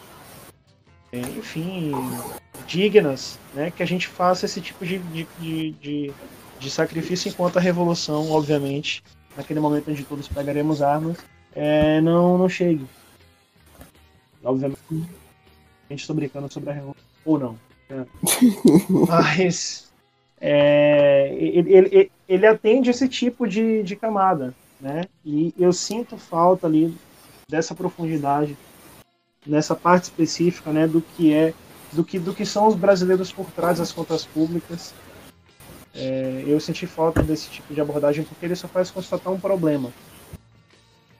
[1.12, 1.92] é, enfim,
[2.66, 6.12] dignas, né, que a gente faça esse tipo de, de, de,
[6.58, 9.02] de sacrifício enquanto a revolução, obviamente,
[9.36, 11.18] naquele momento onde todos pegaremos armas,
[11.54, 12.84] é, não, não chegue.
[14.42, 14.78] Obviamente
[15.90, 17.58] gente estou brincando sobre a revolução ou não.
[17.88, 18.04] É.
[19.08, 19.85] Mas
[20.40, 25.04] é, ele, ele, ele, atende esse tipo de, de camada, né?
[25.24, 26.94] E eu sinto falta ali
[27.48, 28.56] dessa profundidade
[29.46, 31.54] nessa parte específica, né, do que é
[31.92, 34.92] do que do que são os brasileiros por trás das contas públicas.
[35.94, 39.90] É, eu senti falta desse tipo de abordagem porque ele só faz constatar um problema.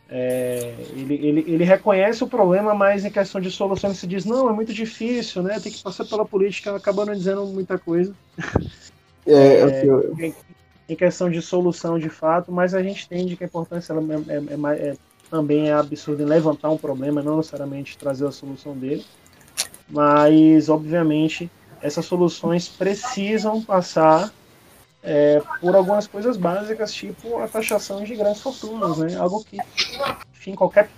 [0.09, 4.24] É, ele, ele, ele reconhece o problema, mas em questão de solução ele se diz,
[4.24, 5.59] não, é muito difícil, né?
[5.59, 8.14] Tem que passar pela política, acabando dizendo muita coisa.
[9.26, 10.14] É, é, eu...
[10.18, 10.34] em,
[10.88, 14.36] em, questão de solução de fato, mas a gente entende que a importância ela é,
[14.36, 14.96] é, é,
[15.30, 19.04] também é absurda em levantar um problema, não necessariamente trazer a solução dele.
[19.88, 24.32] Mas, obviamente, essas soluções precisam passar
[25.02, 29.16] é, por algumas coisas básicas, tipo a taxação de grandes fortunas, né?
[29.16, 29.58] Algo que,
[30.34, 30.90] enfim, qualquer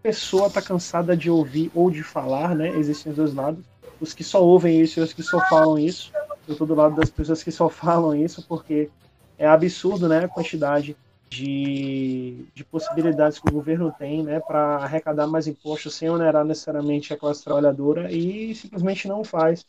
[0.00, 2.68] pessoa está cansada de ouvir ou de falar, né?
[2.70, 3.64] Existem os dois lados.
[4.00, 6.12] Os que só ouvem isso e os que só falam isso.
[6.52, 8.90] Estou do lado das pessoas que só falam isso, porque
[9.38, 10.24] é absurdo, né?
[10.24, 10.96] A quantidade
[11.28, 14.40] de, de possibilidades que o governo tem, né?
[14.40, 19.64] Para arrecadar mais impostos sem onerar necessariamente a classe trabalhadora e simplesmente não faz,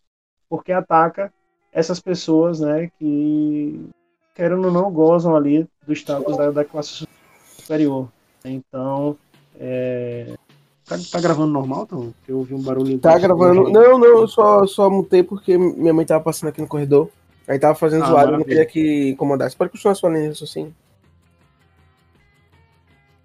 [0.50, 1.32] porque ataca
[1.72, 3.89] essas pessoas, né, que
[4.36, 7.08] querendo ou não gozam ali do status da, da classe
[7.58, 8.10] superior.
[8.44, 9.17] Então,
[9.58, 10.36] é...
[10.97, 12.13] tá, tá, gravando normal, então?
[12.27, 12.97] Eu ouvi um barulho.
[12.99, 13.69] Tá gravando.
[13.69, 17.10] Não, não, eu só, só mutei porque minha mãe tava passando aqui no corredor.
[17.47, 19.56] Aí tava fazendo ah, zoado, eu não queria que incomodasse.
[19.56, 20.73] Pode continuar sua linha assim.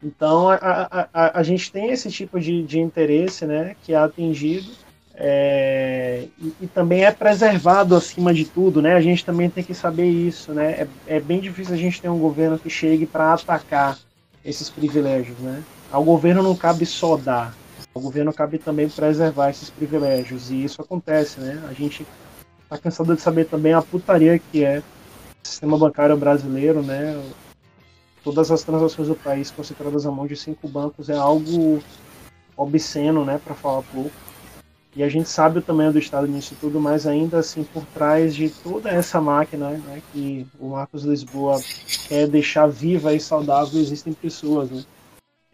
[0.03, 3.97] Então, a, a, a, a gente tem esse tipo de, de interesse, né, que é
[3.97, 4.71] atingido
[5.19, 8.95] é, e, e, também é preservado acima de tudo, né?
[8.95, 10.73] A gente também tem que saber isso, né?
[11.07, 13.99] É, é bem difícil a gente ter um governo que chegue para atacar
[14.45, 15.63] esses privilégios, né?
[15.91, 17.55] Ao governo não cabe só dar,
[17.95, 21.63] ao governo cabe também preservar esses privilégios e isso acontece, né?
[21.69, 22.07] A gente
[22.69, 27.21] tá cansado de saber também a putaria que é o sistema bancário brasileiro, né?
[28.23, 31.81] Todas as transações do país concentradas à mão de cinco bancos é algo
[32.57, 33.41] obsceno, né?
[33.43, 34.13] Para falar pouco
[34.97, 38.35] e a gente sabe o tamanho do Estado nisso tudo, mas ainda assim, por trás
[38.35, 41.61] de toda essa máquina né, que o Marcos Lisboa
[42.09, 44.71] quer deixar viva e saudável, existem pessoas.
[44.71, 44.83] Né?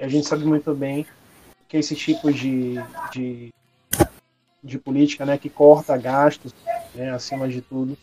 [0.03, 1.07] E a gente sabe muito bem
[1.69, 2.75] que esse tipo de,
[3.13, 3.55] de,
[4.61, 6.53] de política né, que corta gastos,
[6.93, 7.97] né, acima de tudo,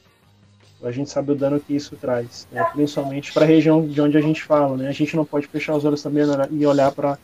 [0.82, 4.18] a gente sabe o dano que isso traz, né, principalmente para a região de onde
[4.18, 4.78] a gente fala.
[4.78, 4.88] Né?
[4.88, 7.18] A gente não pode fechar os olhos também e olhar para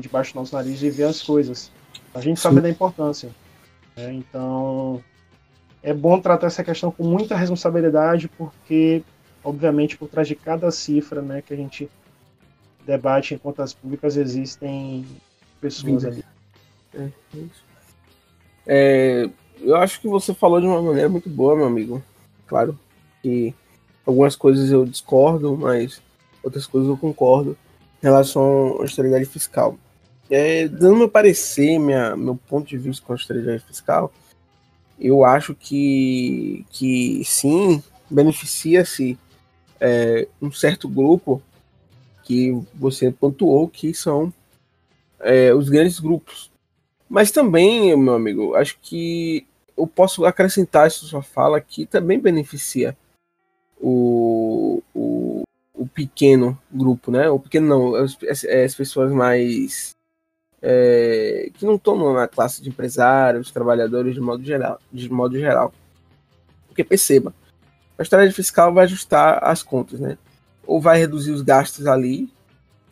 [0.00, 1.70] debaixo do nosso nariz e ver as coisas.
[2.12, 2.62] A gente sabe Sim.
[2.62, 3.30] da importância.
[3.96, 4.12] Né?
[4.12, 5.00] Então,
[5.84, 9.04] é bom tratar essa questão com muita responsabilidade, porque,
[9.44, 11.88] obviamente, por trás de cada cifra né, que a gente
[12.86, 15.04] debate em contas públicas, existem
[15.60, 16.24] pessoas ali.
[16.94, 17.08] É,
[18.66, 22.02] é, eu acho que você falou de uma maneira muito boa, meu amigo.
[22.46, 22.78] Claro
[23.22, 23.54] que
[24.06, 26.00] algumas coisas eu discordo, mas
[26.42, 27.56] outras coisas eu concordo
[28.02, 29.78] em relação à estabilidade fiscal.
[30.30, 34.12] É, dando meu parecer, minha, meu ponto de vista com a estabilidade fiscal,
[34.98, 39.18] eu acho que, que sim, beneficia-se
[39.80, 41.42] é, um certo grupo
[42.24, 44.32] que você pontuou que são
[45.20, 46.50] é, os grandes grupos.
[47.08, 52.96] Mas também, meu amigo, acho que eu posso acrescentar essa sua fala que também beneficia
[53.80, 55.42] o, o,
[55.74, 57.28] o pequeno grupo, né?
[57.28, 59.94] O pequeno não, as, as pessoas mais
[60.62, 64.80] é, que não estão na classe de empresários, trabalhadores de modo geral.
[64.90, 65.72] De modo geral.
[66.66, 67.34] Porque perceba,
[67.98, 70.16] a estratégia fiscal vai ajustar as contas, né?
[70.66, 72.30] Ou vai reduzir os gastos ali,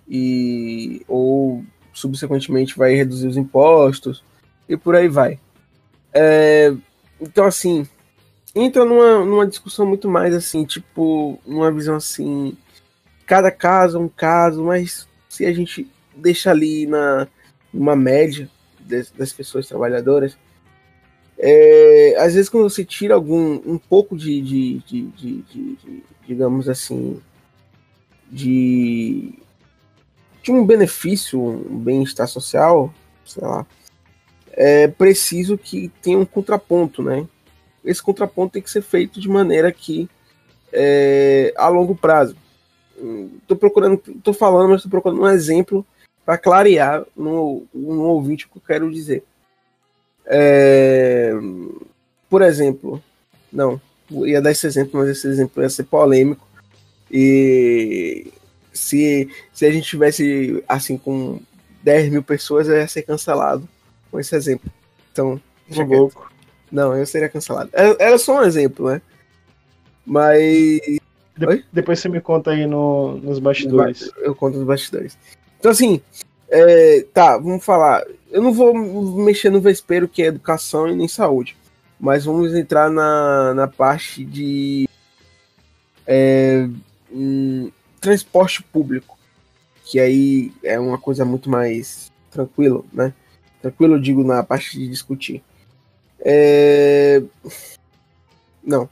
[0.08, 4.22] e, ou subsequentemente vai reduzir os impostos
[4.68, 5.38] e por aí vai.
[6.12, 6.74] É,
[7.20, 7.86] então, assim,
[8.54, 12.56] entra numa, numa discussão muito mais assim, tipo, numa visão assim,
[13.26, 17.26] cada caso é um caso, mas se a gente deixa ali na
[17.72, 20.36] uma média das, das pessoas trabalhadoras,
[21.38, 26.68] é, às vezes quando você tira algum um pouco de, de, de, de, de digamos
[26.68, 27.18] assim,
[28.32, 29.34] de,
[30.42, 32.92] de um benefício, um bem-estar social,
[33.26, 33.66] sei lá,
[34.52, 37.28] é preciso que tenha um contraponto, né?
[37.84, 40.08] Esse contraponto tem que ser feito de maneira que
[40.72, 42.34] é, a longo prazo.
[43.42, 45.84] Estou procurando, estou falando, mas estou procurando um exemplo
[46.24, 49.24] para clarear no, no ouvinte o que eu quero dizer.
[50.24, 51.32] É,
[52.30, 53.02] por exemplo,
[53.52, 56.46] não, ia dar esse exemplo, mas esse exemplo ia ser polêmico.
[57.12, 58.32] E
[58.72, 61.40] se, se a gente tivesse assim com
[61.82, 63.68] 10 mil pessoas, eu ia ser cancelado
[64.10, 64.70] com esse exemplo.
[65.12, 66.32] Então, louco.
[66.70, 67.68] Não, eu seria cancelado.
[67.72, 69.02] Era, era, só um exemplo, né?
[70.06, 70.80] Mas.
[71.36, 74.10] De depois você me conta aí no, nos bastidores.
[74.18, 75.18] Eu conto nos bastidores.
[75.58, 76.00] Então, assim,
[76.48, 78.04] é, tá, vamos falar.
[78.30, 78.74] Eu não vou
[79.22, 81.56] mexer no vespeiro que é educação e nem saúde,
[82.00, 84.88] mas vamos entrar na, na parte de
[86.06, 86.68] é,
[87.12, 87.70] um,
[88.02, 89.16] transporte público,
[89.84, 93.14] que aí é uma coisa muito mais tranquilo, né?
[93.60, 95.42] Tranquilo, eu digo, na parte de discutir.
[96.18, 97.22] É...
[98.62, 98.88] Não,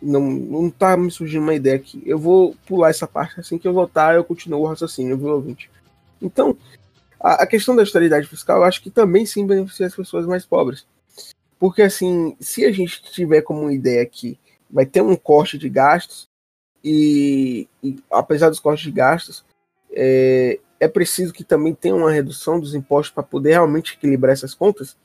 [0.00, 2.00] não, não tá me surgindo uma ideia aqui.
[2.06, 5.68] Eu vou pular essa parte assim que eu voltar, eu continuo o raciocínio, viu, ouvinte?
[6.22, 6.56] Então,
[7.18, 10.46] a, a questão da austeridade fiscal, eu acho que também sim beneficia as pessoas mais
[10.46, 10.86] pobres.
[11.58, 14.38] Porque, assim, se a gente tiver como ideia que
[14.70, 16.28] vai ter um corte de gastos,
[16.84, 19.44] e, e apesar dos cortes de gastos,
[19.90, 24.54] é, é preciso que também tenha uma redução dos impostos para poder realmente equilibrar essas
[24.54, 24.96] contas.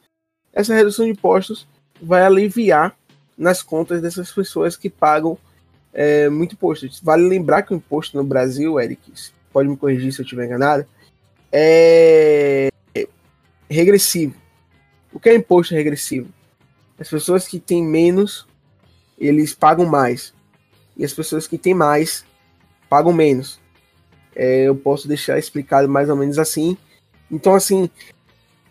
[0.51, 1.67] Essa redução de impostos
[2.01, 2.95] vai aliviar
[3.37, 5.37] nas contas dessas pessoas que pagam
[5.93, 6.87] é, muito imposto.
[7.01, 9.13] Vale lembrar que o imposto no Brasil, Eric,
[9.53, 10.85] pode me corrigir se eu estiver enganado,
[11.51, 12.69] é
[13.69, 14.35] regressivo.
[15.13, 16.29] O que é imposto regressivo?
[16.99, 18.45] As pessoas que têm menos,
[19.17, 20.33] eles pagam mais.
[20.99, 22.25] E as pessoas que têm mais,
[22.89, 23.57] pagam menos.
[24.35, 26.77] É, eu posso deixar explicado mais ou menos assim.
[27.31, 27.89] Então, assim,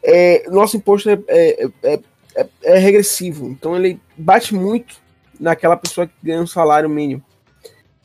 [0.02, 2.00] é, nosso imposto é, é, é,
[2.36, 3.48] é, é regressivo.
[3.48, 5.00] Então, ele bate muito
[5.40, 7.24] naquela pessoa que ganha um salário mínimo.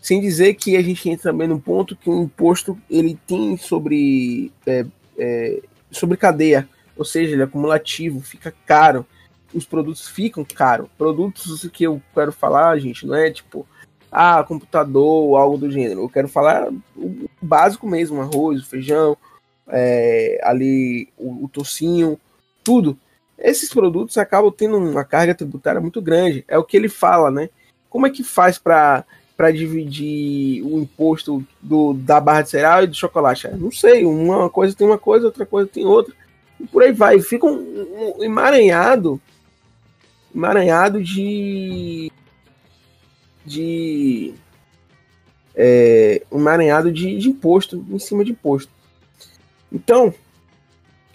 [0.02, 4.54] Sem dizer que a gente entra também no ponto que o imposto ele tem sobre,
[4.66, 9.06] é, sobre cadeia, ou seja, ele é acumulativo, fica caro.
[9.54, 10.88] Os produtos ficam caros.
[10.98, 13.68] Produtos que eu quero falar, gente, não é tipo,
[14.14, 16.02] ah, computador ou algo do gênero.
[16.02, 19.18] Eu quero falar o básico mesmo, arroz, feijão,
[19.68, 22.20] é, ali o, o tocinho,
[22.64, 22.98] tudo.
[23.38, 26.46] Esses produtos acabam tendo uma carga tributária muito grande.
[26.48, 27.50] É o que ele fala, né?
[27.90, 29.04] Como é que faz para
[29.36, 33.48] para dividir o imposto do, da barra de cereal e do chocolate?
[33.48, 36.14] Não sei, uma coisa tem uma coisa, outra coisa tem outra.
[36.60, 37.20] E por aí vai.
[37.20, 39.20] Fica um, um emaranhado
[40.34, 42.12] emaranhado de.
[43.46, 44.34] De.
[45.56, 48.72] É, um emaranhado de, de imposto, em cima de imposto.
[49.72, 50.14] Então,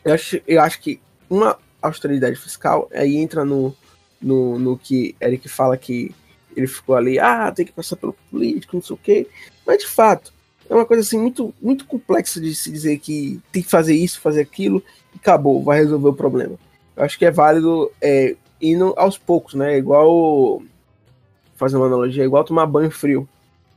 [0.05, 3.75] eu acho, eu acho que uma austeridade fiscal aí entra no,
[4.21, 6.15] no, no que Eric fala que
[6.57, 9.27] ele ficou ali, ah, tem que passar pelo político, não sei o quê.
[9.67, 10.33] Mas de fato,
[10.69, 14.21] é uma coisa assim muito, muito complexa de se dizer que tem que fazer isso,
[14.21, 14.83] fazer aquilo,
[15.15, 16.57] e acabou, vai resolver o problema.
[16.97, 19.79] Eu acho que é válido é, indo aos poucos, né?
[19.79, 20.63] Igual.
[21.59, 23.29] Fazer uma analogia, é igual tomar banho frio.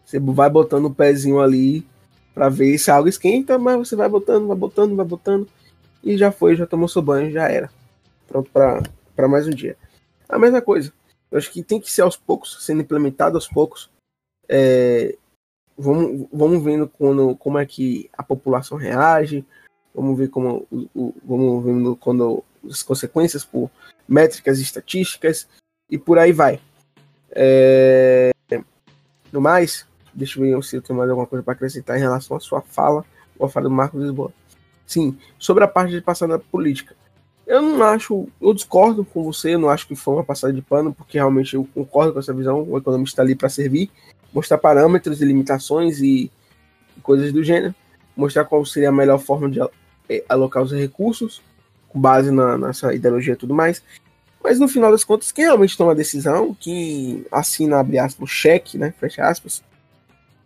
[0.06, 1.86] Você vai botando o pezinho ali
[2.34, 5.48] para ver se a água esquenta, mas você vai botando, vai botando, vai botando.
[6.04, 7.70] E já foi, já tomou seu banho, já era.
[8.28, 9.76] Pronto para mais um dia.
[10.30, 10.94] A mesma coisa.
[11.30, 13.90] Eu acho que tem que ser aos poucos, sendo implementado aos poucos.
[14.48, 15.18] É,
[15.78, 19.46] vamos, vamos vendo quando, como é que a população reage,
[19.94, 23.70] vamos ver como o, vamos vendo quando as consequências por
[24.08, 25.48] métricas estatísticas
[25.90, 26.60] e por aí vai.
[27.32, 28.32] É,
[29.32, 32.36] no mais, deixa eu ver se eu tenho mais alguma coisa para acrescentar em relação
[32.36, 33.06] à sua fala,
[33.40, 34.32] ou à fala do Marcos Lisboa.
[34.86, 36.96] Sim, sobre a parte de passar na política.
[37.48, 40.62] Eu não acho, eu discordo com você, eu não acho que foi uma passada de
[40.62, 42.64] pano, porque realmente eu concordo com essa visão.
[42.64, 43.90] O economista está ali para servir,
[44.34, 46.32] mostrar parâmetros e limitações e,
[46.98, 47.74] e, coisas do gênero,
[48.16, 49.60] mostrar qual seria a melhor forma de
[50.10, 51.42] é, alocar os recursos,
[51.90, 53.82] com base na, nessa ideologia e tudo mais.
[54.44, 58.32] Mas no final das contas, quem realmente toma a decisão, que assina, abre aspas, o
[58.32, 59.64] cheque, né, fecha aspas,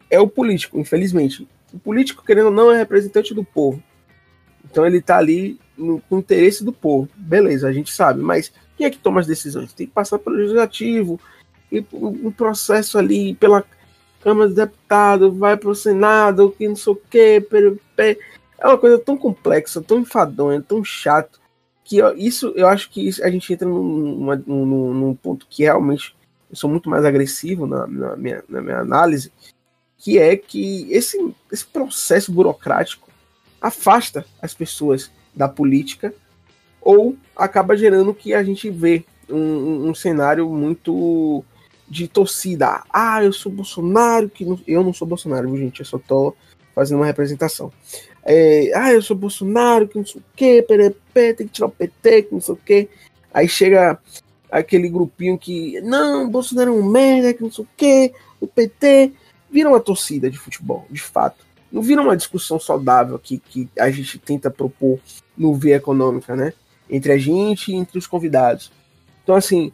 [0.10, 1.48] é o político, infelizmente.
[1.74, 3.82] O político, querendo ou não, é representante do povo.
[4.64, 7.10] Então ele está ali no, no, interesse do povo.
[7.16, 9.74] Beleza, a gente sabe, mas quem é que toma as decisões?
[9.74, 11.20] Tem que passar pelo legislativo,
[11.72, 13.64] e um processo ali pela
[14.22, 17.46] Câmara dos Deputados, vai para o Senado, que não sei o quê.
[18.58, 21.40] É uma coisa tão complexa, tão enfadonha, tão chato,
[21.86, 26.16] que isso eu acho que a gente entra num, num, num ponto que realmente
[26.50, 29.32] eu sou muito mais agressivo na, na, minha, na minha análise,
[29.98, 33.10] que é que esse, esse processo burocrático
[33.62, 36.14] afasta as pessoas da política
[36.82, 41.44] ou acaba gerando que a gente vê um, um cenário muito
[41.88, 42.84] de torcida.
[42.92, 44.60] Ah, eu sou Bolsonaro, que não...
[44.68, 46.36] eu não sou Bolsonaro, gente, eu só tô
[46.74, 47.72] fazendo uma representação.
[48.26, 51.72] É, ah, eu sou Bolsonaro, que não sei o que, PDP, tem que tirar o
[51.72, 52.90] PT, que não sei o que.
[53.32, 54.00] Aí chega
[54.52, 59.14] aquele grupinho que, não, Bolsonaro é um merda, que não sei o que, o PT.
[59.52, 61.46] Vira uma torcida de futebol, de fato.
[61.72, 65.00] Não vira uma discussão saudável que, que a gente tenta propor
[65.38, 66.54] no Via Econômica, né?
[66.90, 68.72] Entre a gente e entre os convidados.
[69.24, 69.72] Então, assim,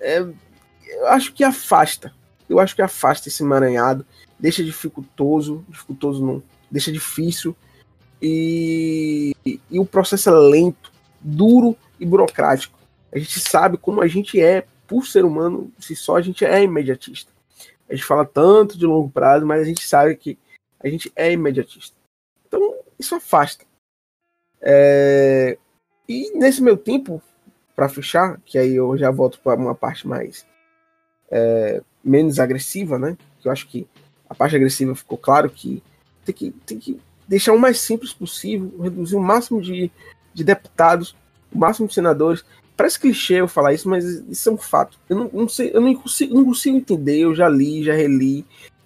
[0.00, 2.12] é, eu acho que afasta.
[2.48, 4.04] Eu acho que afasta esse emaranhado,
[4.38, 7.56] deixa dificultoso, dificultoso não, deixa difícil
[8.20, 9.34] e,
[9.70, 12.78] e o processo é lento, duro e burocrático.
[13.12, 16.62] A gente sabe como a gente é, por ser humano, se só a gente é
[16.62, 17.32] imediatista.
[17.88, 20.38] A gente fala tanto de longo prazo, mas a gente sabe que
[20.80, 21.96] a gente é imediatista.
[22.46, 23.64] Então, isso afasta.
[24.60, 25.56] É...
[26.08, 27.22] E nesse meu tempo,
[27.74, 30.46] para fechar, que aí eu já volto para uma parte mais
[31.30, 33.16] é, menos agressiva, né?
[33.40, 33.86] Que eu acho que
[34.28, 35.82] a parte agressiva ficou claro que
[36.24, 39.90] tem que, tem que deixar o mais simples possível, reduzir o máximo de,
[40.32, 41.16] de deputados,
[41.52, 42.44] o máximo de senadores.
[42.76, 44.98] Parece clichê eu falar isso, mas isso é um fato.
[45.08, 47.18] Eu não, não sei, eu não consigo, não consigo entender.
[47.18, 48.44] Eu já li, já reli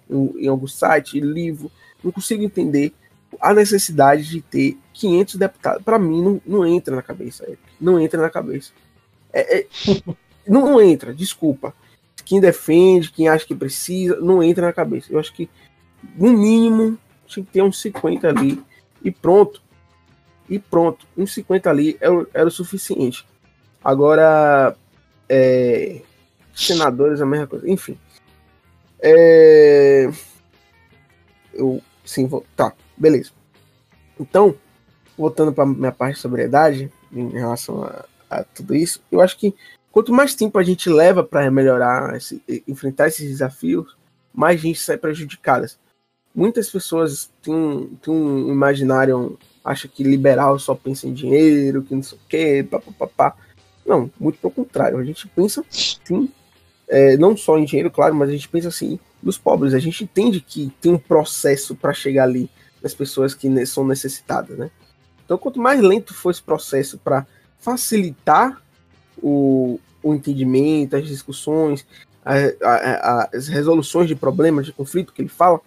[0.09, 1.71] em, em algum site, livro,
[2.03, 2.93] não consigo entender
[3.39, 5.83] a necessidade de ter 500 deputados.
[5.83, 7.47] Para mim, não, não entra na cabeça.
[7.79, 8.71] Não entra na cabeça.
[9.33, 9.67] É, é,
[10.47, 11.73] não, não entra, desculpa
[12.31, 15.11] quem defende, quem acha que precisa, não entra na cabeça.
[15.11, 15.49] Eu acho que,
[16.15, 16.97] no mínimo,
[17.31, 18.61] tinha que ter uns 50 ali
[19.03, 19.61] e pronto.
[20.49, 21.07] E pronto.
[21.17, 23.25] Uns 50 ali era, era o suficiente.
[23.83, 24.75] Agora,
[25.27, 26.01] é,
[26.53, 27.69] senadores, a mesma coisa.
[27.69, 27.97] Enfim.
[28.99, 30.11] É,
[31.53, 33.31] eu, sim, vou, tá, beleza.
[34.19, 34.55] Então,
[35.17, 39.55] voltando para minha parte de sobriedade, em relação a, a tudo isso, eu acho que
[39.91, 43.97] Quanto mais tempo a gente leva para melhorar, esse, enfrentar esses desafios,
[44.33, 45.69] mais gente sai prejudicada.
[46.33, 52.03] Muitas pessoas têm têm um imaginário, acha que liberal só pensa em dinheiro, que não
[52.03, 53.35] sei o quê, papapá.
[53.85, 54.97] Não, muito pelo contrário.
[54.97, 56.29] A gente pensa, sim,
[56.87, 59.73] é, não só em dinheiro, claro, mas a gente pensa assim nos pobres.
[59.73, 62.49] A gente entende que tem um processo para chegar ali
[62.81, 64.71] nas pessoas que são necessitadas, né?
[65.23, 67.25] Então, quanto mais lento for esse processo para
[67.59, 68.61] facilitar
[69.21, 71.85] o, o entendimento, as discussões,
[72.25, 75.61] a, a, a, as resoluções de problemas, de conflito que ele fala,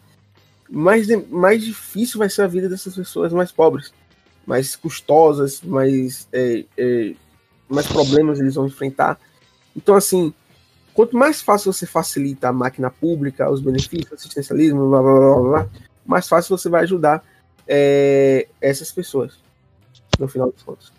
[0.75, 3.93] mais, mais difícil vai ser a vida dessas pessoas mais pobres,
[4.47, 7.15] mais custosas, mais, é, é,
[7.69, 9.19] mais problemas eles vão enfrentar.
[9.77, 10.35] Então, assim,
[10.93, 15.71] quanto mais fácil você facilita a máquina pública, os benefícios, assistencialismo, blá, blá, blá, blá
[16.05, 17.25] mais fácil você vai ajudar
[17.67, 19.39] é, essas pessoas,
[20.19, 20.93] no final dos contos.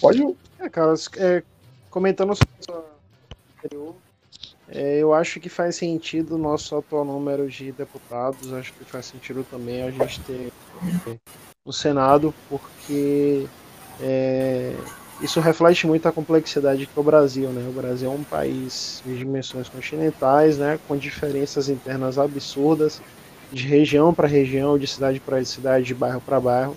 [0.00, 0.36] Pode.
[0.58, 1.42] É, cara, é,
[1.90, 2.84] comentando sobre
[4.68, 8.52] é, eu acho que faz sentido o nosso atual número de deputados.
[8.52, 10.52] Acho que faz sentido também a gente ter
[11.64, 13.46] o Senado, porque
[14.00, 14.74] é,
[15.20, 17.66] isso reflete muito a complexidade que é o Brasil, né?
[17.68, 20.78] O Brasil é um país de dimensões continentais, né?
[20.88, 23.02] Com diferenças internas absurdas,
[23.52, 26.76] de região para região, de cidade para cidade, de bairro para bairro.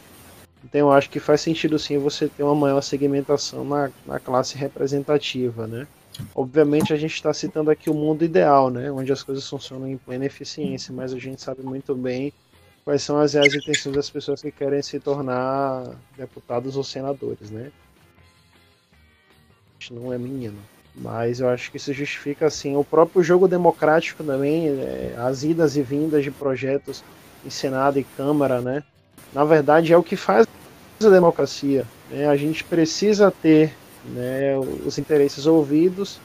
[0.64, 4.58] Então eu acho que faz sentido sim você ter uma maior segmentação na, na classe
[4.58, 5.88] representativa, né?
[6.34, 8.92] Obviamente a gente está citando aqui o mundo ideal, né?
[8.92, 12.34] Onde as coisas funcionam em plena eficiência, mas a gente sabe muito bem
[12.84, 17.72] quais são as reais intenções das pessoas que querem se tornar deputados ou senadores, né?
[19.92, 20.58] Não é menino.
[20.96, 25.78] Mas eu acho que isso justifica assim o próprio jogo democrático também, é, as idas
[25.78, 27.04] e vindas de projetos
[27.46, 28.84] em Senado e Câmara, né?
[29.34, 30.48] Na verdade é o que faz
[31.00, 31.86] a democracia.
[32.10, 32.28] Né?
[32.28, 33.74] A gente precisa ter
[34.06, 36.20] né, os interesses ouvidos,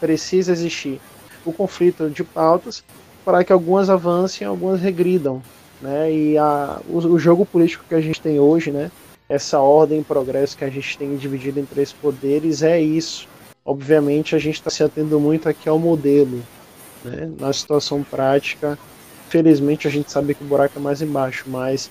[0.00, 1.00] precisa existir
[1.44, 2.84] o conflito de pautas
[3.24, 5.42] para que algumas avancem, algumas regridam.
[5.80, 6.12] Né?
[6.12, 8.90] E a, o, o, jogo político que a gente tem hoje, né?
[9.28, 13.28] essa ordem e progresso que a gente tem dividido em três poderes, é isso.
[13.64, 16.42] Obviamente a gente está se atendo muito aqui ao modelo.
[17.04, 17.30] Né?
[17.38, 18.78] Na situação prática,
[19.28, 21.90] felizmente a gente sabe que o buraco é mais embaixo, mas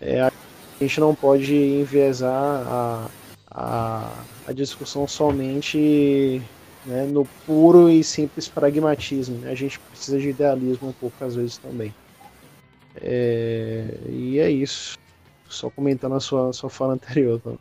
[0.00, 0.32] é, a
[0.80, 2.32] gente não pode enviesar
[2.66, 3.06] a,
[3.54, 4.10] a,
[4.46, 6.40] a discussão somente
[6.86, 9.38] né, no puro e simples pragmatismo.
[9.38, 9.50] Né?
[9.50, 11.94] A gente precisa de idealismo um pouco às vezes também.
[12.96, 14.98] É, e é isso.
[15.48, 17.40] Só comentando a sua, sua fala anterior.
[17.40, 17.52] Tá?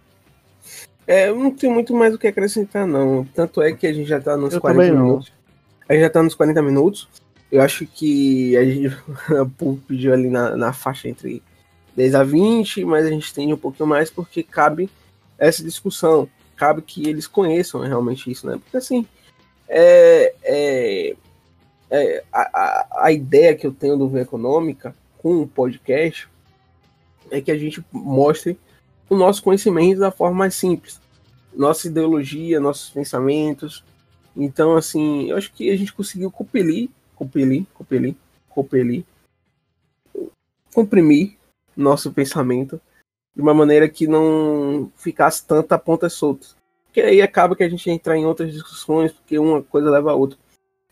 [1.05, 3.25] É, não tem muito mais o que acrescentar, não.
[3.25, 5.33] Tanto é que a gente já tá nos Eu 40 minutos.
[5.89, 7.09] A gente já tá nos 40 minutos.
[7.51, 8.97] Eu acho que a gente
[9.87, 11.43] pediu ali na, na faixa entre
[11.97, 14.89] 10 a 20, mas a gente tem um pouquinho mais porque cabe
[15.41, 16.29] essa discussão.
[16.55, 18.59] Cabe que eles conheçam realmente isso, né?
[18.63, 19.07] Porque assim,
[19.67, 21.15] é, é,
[21.89, 26.29] é a, a, ideia que eu tenho do Via Econômica com o podcast
[27.31, 28.59] é que a gente mostre
[29.09, 31.01] o nosso conhecimento da forma mais simples.
[31.55, 33.83] Nossa ideologia, nossos pensamentos.
[34.37, 38.15] Então, assim, eu acho que a gente conseguiu compelir, compelir, compelir,
[38.47, 39.03] compelir,
[40.73, 41.37] comprimir
[41.75, 42.79] nosso pensamento
[43.35, 46.47] de uma maneira que não ficasse tanta ponta solta.
[46.85, 50.15] Porque aí acaba que a gente entra em outras discussões, porque uma coisa leva a
[50.15, 50.37] outra.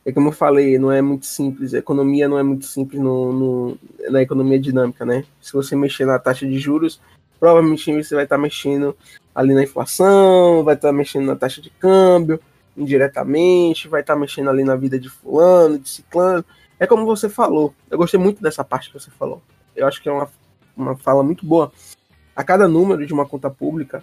[0.05, 1.73] É como eu falei, não é muito simples.
[1.73, 3.77] A economia não é muito simples no, no,
[4.09, 5.25] na economia dinâmica, né?
[5.41, 7.01] Se você mexer na taxa de juros,
[7.37, 8.95] provavelmente você vai estar mexendo
[9.35, 12.39] ali na inflação, vai estar mexendo na taxa de câmbio,
[12.77, 16.45] indiretamente, vai estar mexendo ali na vida de fulano, de ciclano.
[16.79, 17.73] É como você falou.
[17.91, 19.41] Eu gostei muito dessa parte que você falou.
[19.75, 20.29] Eu acho que é uma
[20.79, 21.71] uma fala muito boa.
[22.39, 24.01] A cada número de uma conta pública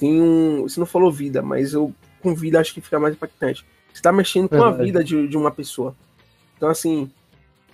[0.00, 0.62] tem um.
[0.62, 3.64] Você não falou vida, mas eu com vida acho que fica mais impactante.
[3.86, 5.94] Você está mexendo com a vida de, de uma pessoa.
[6.56, 7.08] Então, assim,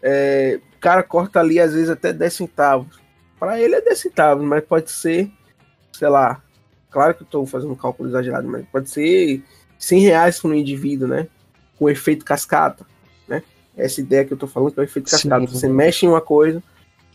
[0.03, 3.01] é, o cara corta ali às vezes até 10 centavos.
[3.41, 5.31] Para ele é 10 centavos, mas pode ser,
[5.91, 6.43] sei lá,
[6.91, 9.43] claro que eu estou fazendo um cálculo exagerado, mas pode ser
[9.79, 11.29] 100 reais para um indivíduo, né?
[11.79, 12.85] Com efeito cascata,
[13.27, 13.43] né?
[13.75, 15.47] Essa ideia que eu estou falando que é o efeito cascata.
[15.47, 15.55] Sim.
[15.55, 16.63] Você mexe em uma coisa,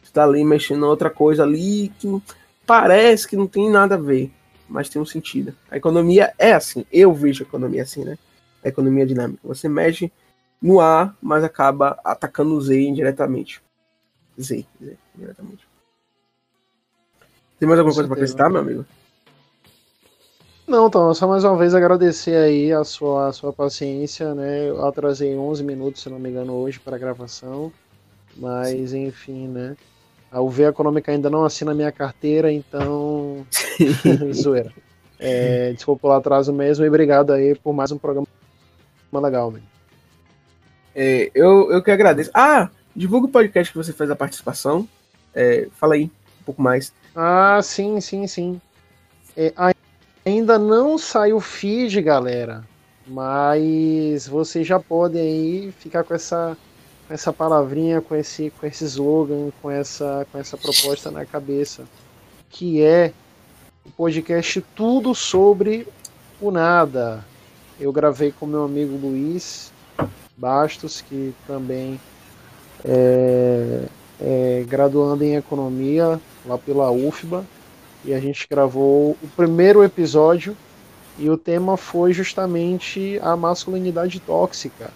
[0.03, 2.07] está ali mexendo em outra coisa ali que
[2.70, 4.32] parece que não tem nada a ver,
[4.67, 5.55] mas tem um sentido.
[5.72, 8.15] A economia é assim, eu vejo a economia assim, né?
[8.63, 9.39] A economia dinâmica.
[9.43, 10.11] Você mexe
[10.61, 13.59] no A, mas acaba atacando o Z indiretamente.
[14.39, 15.67] Z, Z, diretamente.
[17.57, 18.86] Tem mais alguma coisa para acrescentar, meu amigo?
[20.67, 24.70] Não, então, só mais uma vez agradecer aí a sua, a sua paciência, né?
[24.70, 27.74] Eu atrasei 11 minutos, se não me engano, hoje para a gravação,
[28.38, 29.76] mas enfim, né?
[30.32, 33.45] A UV Econômica ainda não assina minha carteira, então.
[34.34, 34.71] Zoeira.
[35.19, 38.27] É, desculpa pelo atraso mesmo e obrigado aí por mais um programa
[39.13, 39.65] legal, velho.
[40.95, 42.32] É, eu, eu que agradeço.
[42.34, 44.88] Ah, divulga o podcast que você fez a participação.
[45.34, 46.93] É, fala aí um pouco mais.
[47.15, 48.61] Ah, sim, sim, sim.
[49.36, 49.53] É,
[50.25, 52.63] ainda não sai o feed, galera.
[53.07, 56.55] Mas vocês já podem aí ficar com essa
[57.10, 61.86] com essa palavrinha, com esse, com esse slogan, com essa, com essa proposta na cabeça,
[62.51, 63.12] que é
[63.84, 65.88] o podcast Tudo sobre
[66.39, 67.26] o Nada.
[67.80, 69.72] Eu gravei com meu amigo Luiz
[70.38, 71.99] Bastos, que também
[72.86, 73.86] é,
[74.22, 77.43] é graduando em economia lá pela UFBA,
[78.05, 80.55] e a gente gravou o primeiro episódio
[81.18, 84.91] e o tema foi justamente a masculinidade tóxica.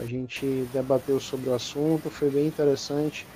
[0.00, 3.26] A gente debateu sobre o assunto, foi bem interessante.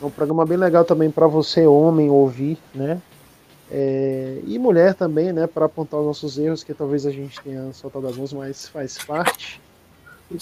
[0.00, 3.00] É um programa bem legal também para você, homem, ouvir, né?
[3.70, 5.46] É, e mulher também, né?
[5.46, 9.60] Para apontar os nossos erros, que talvez a gente tenha soltado alguns, mas faz parte.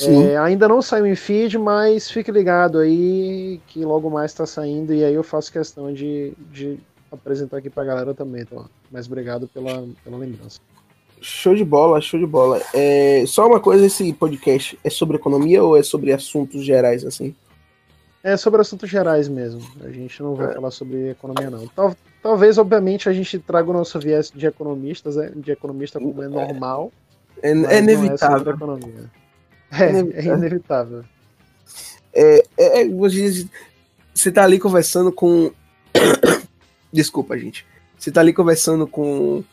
[0.01, 4.93] É, ainda não saiu em feed, mas fique ligado aí que logo mais está saindo
[4.93, 6.77] e aí eu faço questão de, de
[7.11, 8.43] apresentar aqui para a galera também.
[8.43, 10.61] Então, mas obrigado pela, pela lembrança.
[11.21, 12.61] Show de bola, show de bola.
[12.75, 17.35] É, só uma coisa, esse podcast é sobre economia ou é sobre assuntos gerais, assim?
[18.23, 19.61] É sobre assuntos gerais mesmo.
[19.83, 20.55] A gente não vai é.
[20.55, 21.67] falar sobre economia, não.
[21.69, 25.33] Tal, talvez, obviamente, a gente traga o nosso viés de economistas, né?
[25.35, 26.93] de economista como é normal.
[27.43, 28.55] É, é inevitável.
[29.71, 30.33] É, é, inevitável.
[30.33, 31.05] é inevitável.
[32.13, 32.89] É, é, é
[34.15, 35.53] você tá ali conversando com.
[36.93, 37.67] Desculpa, gente.
[37.99, 39.45] Você tá ali conversando com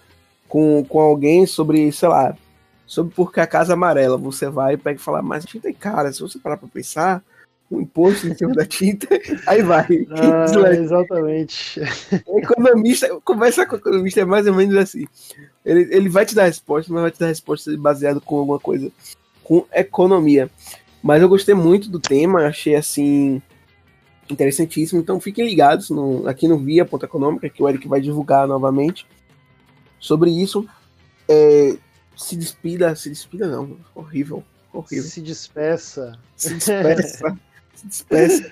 [0.53, 2.37] com, com alguém sobre, sei lá,
[2.85, 4.19] sobre por que a casa amarela.
[4.19, 7.23] Você vai e pega e fala, mas tinta é cara, se você parar pra pensar,
[7.71, 9.07] o um imposto em cima da tinta,
[9.47, 9.87] aí vai.
[10.11, 10.45] Ah,
[10.75, 11.81] exatamente.
[12.27, 15.07] O economista, conversa com o economista é mais ou menos assim.
[15.65, 18.91] Ele, ele vai te dar resposta, mas vai te dar resposta baseado com alguma coisa,
[19.43, 20.51] com economia.
[21.01, 23.41] Mas eu gostei muito do tema, achei assim
[24.29, 25.01] interessantíssimo.
[25.01, 29.07] Então fiquem ligados no, aqui no Via Ponta Econômica, que o Eric vai divulgar novamente
[30.03, 30.67] sobre isso.
[31.29, 31.77] É,
[32.15, 35.09] se despida, se despida não, horrível, horrível.
[35.09, 36.19] Se despeça.
[36.35, 37.39] Se despeça.
[37.73, 38.51] se despeça.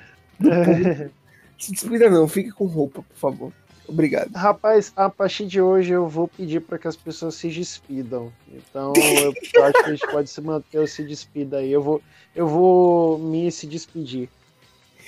[1.59, 3.53] se despida não, fique com roupa, por favor.
[3.85, 4.31] Obrigado.
[4.33, 8.31] Rapaz, a partir de hoje eu vou pedir para que as pessoas se despidam.
[8.47, 11.69] Então eu acho que a gente pode se manter ou se despida aí.
[11.69, 12.01] Eu vou,
[12.33, 14.29] eu vou me se despedir.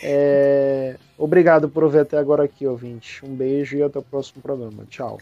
[0.01, 0.97] É...
[1.17, 3.25] Obrigado por ouvir até agora aqui, ouvinte.
[3.25, 4.85] Um beijo e até o próximo programa.
[4.89, 5.17] Tchau.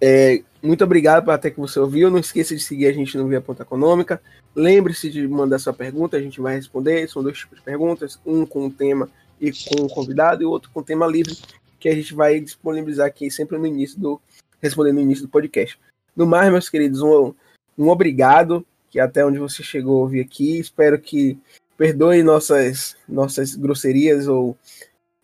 [0.00, 2.10] É, muito obrigado até que você ouviu.
[2.10, 4.20] Não esqueça de seguir a gente no Via Ponta Econômica.
[4.54, 7.08] Lembre-se de mandar sua pergunta, a gente vai responder.
[7.08, 9.08] São dois tipos de perguntas: um com o tema
[9.40, 11.36] e com o convidado, e outro com tema livre,
[11.78, 14.20] que a gente vai disponibilizar aqui sempre no início do.
[14.60, 15.78] responder no início do podcast.
[16.16, 17.32] No mais, meus queridos, um,
[17.76, 20.58] um obrigado, que até onde você chegou ouvir aqui.
[20.58, 21.38] Espero que
[21.76, 24.56] perdoe nossas, nossas grosserias ou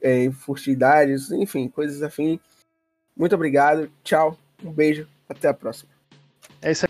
[0.01, 0.25] é,
[1.33, 2.39] enfim, coisas afim.
[3.17, 5.91] Muito obrigado, tchau, um beijo, até a próxima.
[6.61, 6.83] É isso aí.